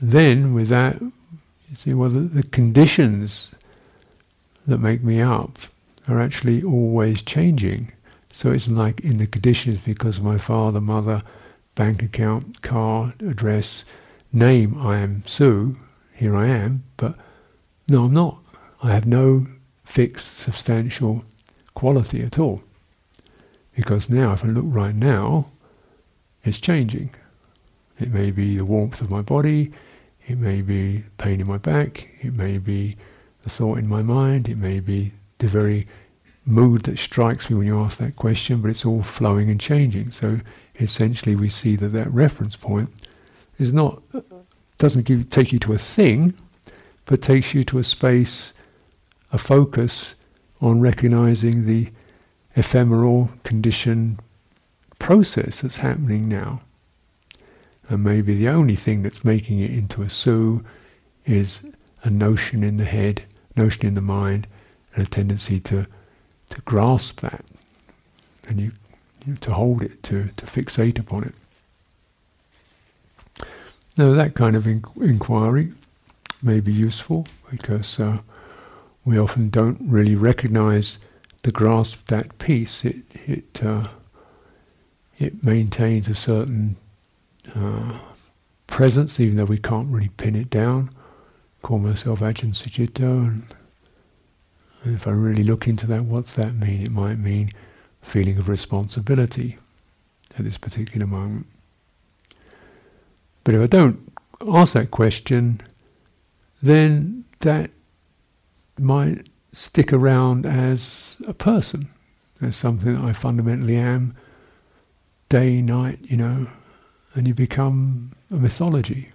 [0.00, 3.50] then with that, you see, well, the, the conditions
[4.66, 5.58] that make me up
[6.08, 7.92] are actually always changing.
[8.30, 11.22] So it's like in the conditions because of my father, mother,
[11.74, 13.84] bank account, car, address,
[14.32, 15.76] name I am Sue,
[16.14, 17.16] here I am, but
[17.88, 18.38] no, I'm not.
[18.82, 19.46] I have no
[19.84, 21.24] fixed, substantial
[21.74, 22.62] quality at all.
[23.74, 25.46] Because now, if I look right now,
[26.44, 27.10] it's changing.
[27.98, 29.72] It may be the warmth of my body,
[30.26, 32.96] it may be pain in my back, it may be
[33.42, 35.86] the thought in my mind, it may be the very
[36.46, 40.10] mood that strikes me when you ask that question, but it's all flowing and changing.
[40.10, 40.40] So
[40.78, 42.90] essentially, we see that that reference point
[43.60, 44.02] is not
[44.78, 46.34] doesn't give, take you to a thing,
[47.04, 48.54] but takes you to a space,
[49.30, 50.14] a focus
[50.60, 51.90] on recognizing the
[52.56, 54.18] ephemeral condition
[54.98, 56.62] process that's happening now.
[57.88, 60.64] And maybe the only thing that's making it into a Sue
[61.26, 61.60] is
[62.02, 63.24] a notion in the head,
[63.56, 64.46] notion in the mind,
[64.94, 65.86] and a tendency to
[66.50, 67.44] to grasp that,
[68.48, 68.72] and you,
[69.24, 71.34] you to hold it, to to fixate upon it.
[73.96, 75.72] Now that kind of in- inquiry
[76.42, 78.18] may be useful because uh,
[79.04, 80.98] we often don't really recognize
[81.42, 82.84] the grasp that piece.
[82.84, 83.84] It it uh,
[85.18, 86.76] it maintains a certain
[87.54, 87.98] uh,
[88.66, 90.90] presence, even though we can't really pin it down.
[91.62, 93.44] Call myself Ajahn Sucitto, and,
[94.82, 96.80] and if I really look into that, what's that mean?
[96.82, 97.52] It might mean
[98.00, 99.58] feeling of responsibility
[100.38, 101.46] at this particular moment.
[103.44, 104.12] But if I don't
[104.48, 105.60] ask that question,
[106.62, 107.70] then that
[108.78, 111.88] might stick around as a person,
[112.40, 114.14] as something that I fundamentally am,
[115.28, 116.48] day, night, you know,
[117.14, 119.10] and you become a mythology.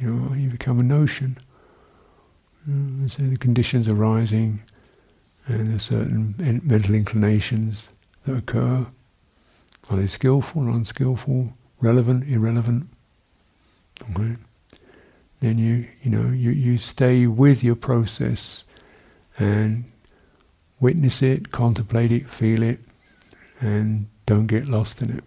[0.00, 1.38] You know, you become a notion.
[2.68, 4.62] Mm, and so the conditions arising,
[5.46, 7.88] and there's certain mental inclinations
[8.24, 8.86] that occur.
[9.90, 11.52] Are they skillful or unskillful?
[11.80, 12.88] Relevant, irrelevant?
[14.02, 14.36] Okay.
[15.40, 18.64] Then you, you know, you, you stay with your process
[19.38, 19.84] and
[20.80, 22.80] witness it, contemplate it, feel it,
[23.60, 25.24] and don't get lost in it.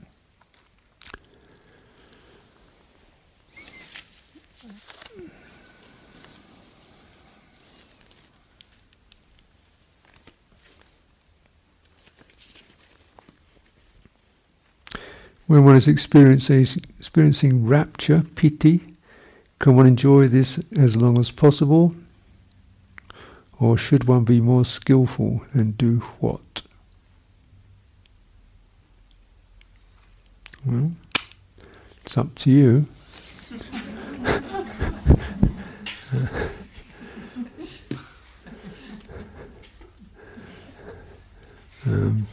[15.48, 18.82] When one is experiencing, experiencing rapture, piti,
[19.60, 21.95] can one enjoy this as long as possible?
[23.58, 26.62] Or should one be more skillful and do what?
[30.66, 30.91] Well,
[32.04, 32.86] it's up to you.
[41.86, 42.28] um,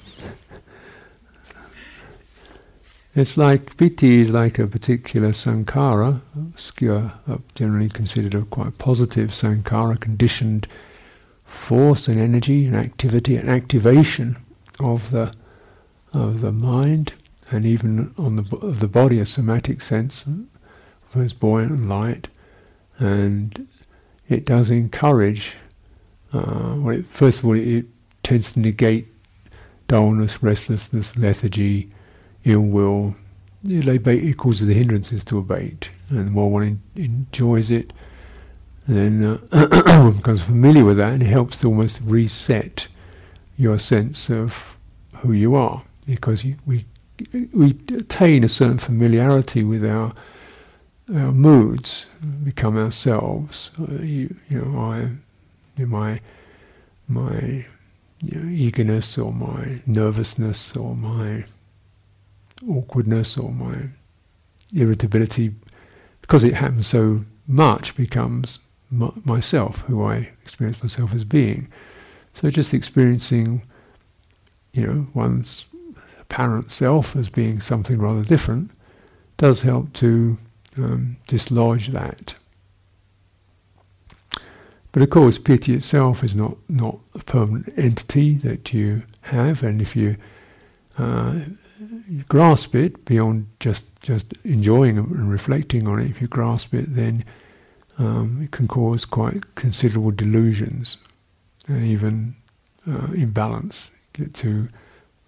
[3.16, 6.20] It's like piti is like a particular sankhara,
[7.28, 10.66] uh, generally considered a quite positive sankhara, conditioned
[11.44, 14.36] force and energy and activity and activation
[14.80, 15.32] of the
[16.12, 17.14] of the mind
[17.52, 20.28] and even on the of the body, a somatic sense,
[21.14, 22.26] was buoyant and light,
[22.98, 23.68] and
[24.28, 25.54] it does encourage.
[26.32, 27.86] Uh, well, it, first of all, it, it
[28.24, 29.06] tends to negate
[29.86, 31.90] dullness, restlessness, lethargy
[32.44, 33.14] ill will,
[33.64, 35.90] it causes the hindrances to abate.
[36.10, 37.92] And the more one enjoys it,
[38.86, 42.86] then uh, becomes familiar with that and it helps to almost reset
[43.56, 44.76] your sense of
[45.16, 45.82] who you are.
[46.06, 46.84] Because you, we,
[47.52, 50.12] we attain a certain familiarity with our
[51.12, 52.06] our moods,
[52.42, 53.70] become ourselves.
[53.78, 56.20] Uh, you, you know, I, my
[57.08, 57.66] my
[58.22, 61.44] you know, eagerness or my nervousness or my
[62.68, 63.88] awkwardness or my
[64.74, 65.54] irritability,
[66.20, 68.58] because it happens so much, becomes
[68.90, 71.68] myself, who I experience myself as being.
[72.32, 73.62] So just experiencing,
[74.72, 75.66] you know, one's
[76.20, 78.70] apparent self as being something rather different
[79.36, 80.38] does help to
[80.76, 82.34] um, dislodge that.
[84.92, 89.82] But of course, piti itself is not, not a permanent entity that you have, and
[89.82, 90.16] if you
[90.96, 91.40] uh,
[92.28, 97.24] grasp it beyond just just enjoying and reflecting on it, if you grasp it, then
[97.98, 100.98] um, it can cause quite considerable delusions
[101.66, 102.36] and even
[102.86, 103.90] uh, imbalance.
[104.12, 104.68] Get too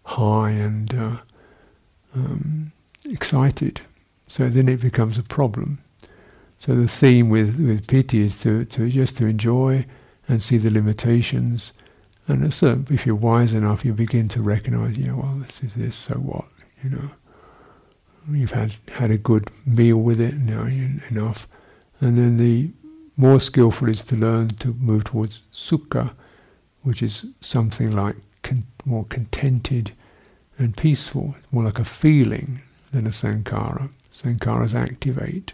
[0.05, 1.16] high and uh,
[2.14, 2.72] um,
[3.05, 3.80] excited,
[4.26, 5.78] so then it becomes a problem.
[6.59, 9.86] So the theme with with piti is to to just to enjoy
[10.28, 11.72] and see the limitations.
[12.28, 15.94] And a if you're wise enough, you begin to recognize, know, well, this is this,
[15.94, 16.46] so what?
[16.82, 17.10] you know.
[18.30, 21.46] You've had, had a good meal with it, now enough.
[22.00, 22.72] And then the
[23.16, 26.12] more skillful is to learn to move towards sukha,
[26.82, 29.92] which is something like con- more contented
[30.58, 33.90] and peaceful, more like a feeling than a sankhara.
[34.10, 35.52] Sankharas activate.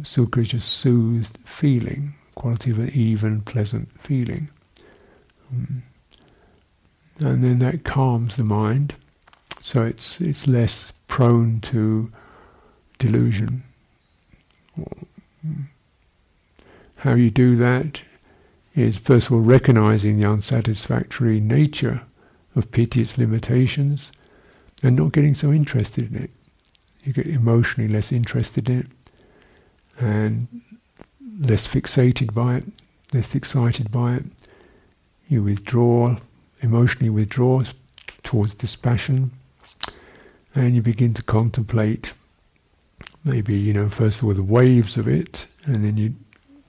[0.00, 4.50] Sukha is just soothed feeling, quality of an even, pleasant feeling.
[5.54, 5.82] Mm.
[7.20, 8.94] And then that calms the mind,
[9.60, 12.12] so it's it's less prone to
[12.98, 13.64] delusion.
[16.98, 18.02] How you do that
[18.74, 22.02] is first of all recognizing the unsatisfactory nature
[22.54, 24.12] of piti, its limitations,
[24.82, 26.30] and not getting so interested in it.
[27.02, 28.86] You get emotionally less interested in it
[29.98, 30.48] and
[31.40, 32.64] less fixated by it,
[33.12, 34.24] less excited by it.
[35.28, 36.16] You withdraw,
[36.60, 37.62] emotionally withdraw
[38.22, 39.30] towards dispassion,
[40.54, 42.12] and you begin to contemplate
[43.24, 46.14] maybe, you know, first of all the waves of it, and then you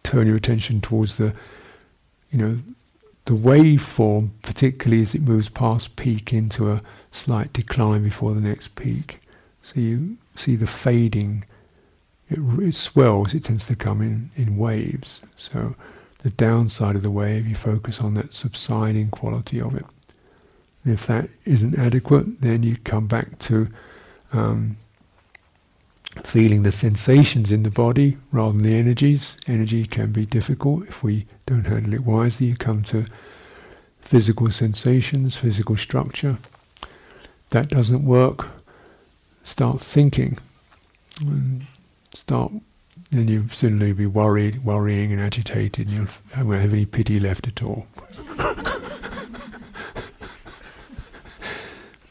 [0.04, 1.34] turn your attention towards the,
[2.32, 2.58] you know,
[3.26, 6.82] the waveform, particularly as it moves past peak into a
[7.12, 9.20] slight decline before the next peak.
[9.62, 11.46] So you see the fading,
[12.30, 15.22] it, it swells, it tends to come in, in waves.
[15.38, 15.76] So
[16.20, 19.86] the downside of the wave, you focus on that subsiding quality of it.
[20.84, 23.68] And if that isn't adequate, then you come back to
[24.32, 24.78] um,
[26.24, 29.38] feeling the sensations in the body rather than the energies.
[29.48, 32.48] Energy can be difficult if we don't handle it wisely.
[32.48, 33.06] You come to
[34.02, 36.38] physical sensations, physical structure.
[37.52, 38.52] That doesn't work.
[39.44, 40.38] Start thinking.
[41.22, 41.66] And
[42.14, 42.52] start,
[43.12, 46.08] then you suddenly be worried, worrying and agitated, and you
[46.44, 47.88] won't have any piti left at all.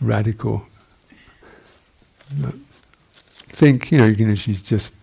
[0.01, 0.67] Radical.
[3.47, 4.95] Think, you know, you know, she's just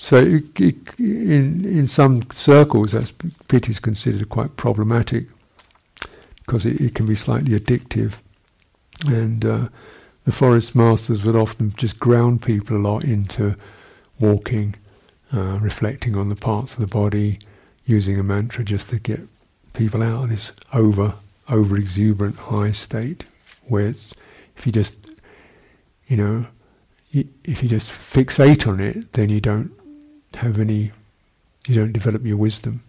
[0.00, 3.12] so it, it, in in some circles, that's
[3.48, 5.26] piti is considered quite problematic
[6.46, 8.14] because it, it, can be slightly addictive,
[9.06, 9.68] and uh,
[10.24, 13.56] the forest masters would often just ground people a lot into
[14.20, 14.76] walking,
[15.32, 17.38] uh, reflecting on the parts of the body,
[17.84, 19.20] using a mantra just to get
[19.72, 21.14] people out of this over
[21.48, 23.24] over exuberant high state,
[23.66, 24.14] where it's,
[24.56, 24.96] if you just
[26.06, 26.46] you know
[27.12, 29.72] if you just fixate on it, then you don't
[30.34, 30.92] have any,
[31.66, 32.82] you don't develop your wisdom.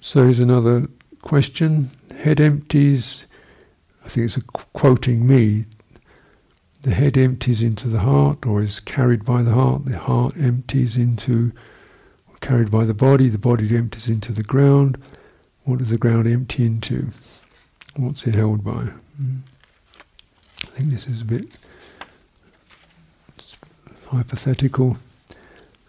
[0.00, 0.88] So here's another
[1.22, 1.90] question.
[2.18, 3.26] Head empties,
[4.04, 4.38] I think it's
[4.72, 5.66] quoting me.
[6.84, 9.86] The head empties into the heart or is carried by the heart.
[9.86, 11.50] The heart empties into,
[12.42, 13.30] carried by the body.
[13.30, 15.02] The body empties into the ground.
[15.62, 17.08] What does the ground empty into?
[17.96, 18.92] What's it held by?
[19.18, 19.38] Mm.
[20.62, 21.46] I think this is a bit
[24.08, 24.98] hypothetical.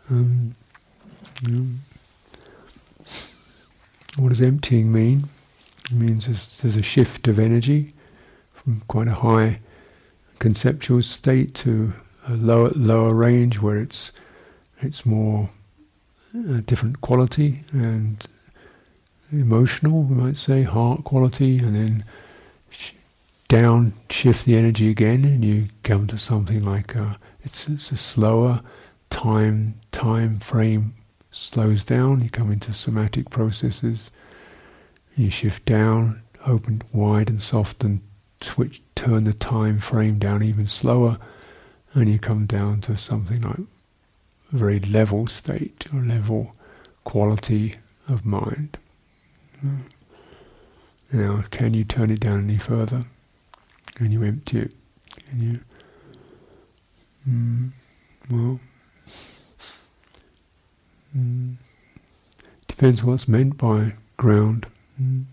[0.10, 0.56] Um,
[4.16, 5.28] what does emptying mean?
[5.91, 7.93] It means there's, there's, a shift of energy
[8.54, 9.60] from quite a high
[10.40, 11.94] conceptual state to
[12.28, 14.12] a lower lower range where it's
[14.80, 15.50] it's more
[16.34, 18.28] a different quality and
[19.32, 22.04] emotional, we might say, heart quality, and then
[23.48, 27.98] down shift the energy again, and you come to something like a, it's, it's a
[27.98, 28.62] slower
[29.10, 30.94] time time frame
[31.32, 32.22] slows down.
[32.22, 34.12] You come into somatic processes.
[35.16, 38.02] You shift down, open wide and soft, and
[38.46, 41.18] switch, turn the time frame down even slower,
[41.93, 46.56] and you come down to something like a very level state or level
[47.04, 47.74] quality
[48.08, 48.78] of mind.
[51.12, 53.06] Now, can you turn it down any further?
[53.96, 54.74] Can you empty it?
[55.30, 55.60] Can you?
[57.28, 57.72] Mm,
[58.30, 58.60] well,
[61.18, 61.56] mm,
[62.68, 64.68] depends what's meant by ground.
[65.02, 65.26] Mm.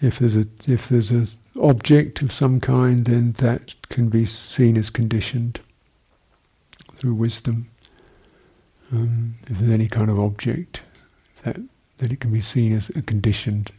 [0.00, 1.26] If there's a if there's a
[1.60, 5.60] object of some kind, then that can be seen as conditioned
[6.94, 7.68] through wisdom.
[8.92, 10.82] Um, if there's any kind of object,
[11.42, 11.56] that
[11.98, 13.70] then it can be seen as a conditioned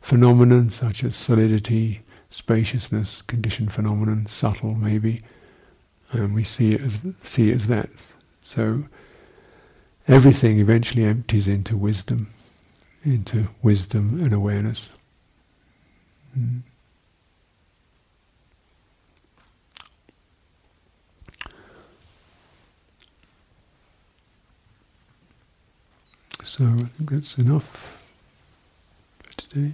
[0.00, 5.22] phenomenon, such as solidity, spaciousness, conditioned phenomenon, subtle maybe,
[6.12, 7.90] and we see it as see it as that.
[8.42, 8.84] So
[10.06, 12.28] everything eventually empties into wisdom,
[13.04, 14.90] into wisdom and awareness.
[16.38, 16.62] Mm.
[26.48, 28.10] So I think that's enough
[29.22, 29.72] for today.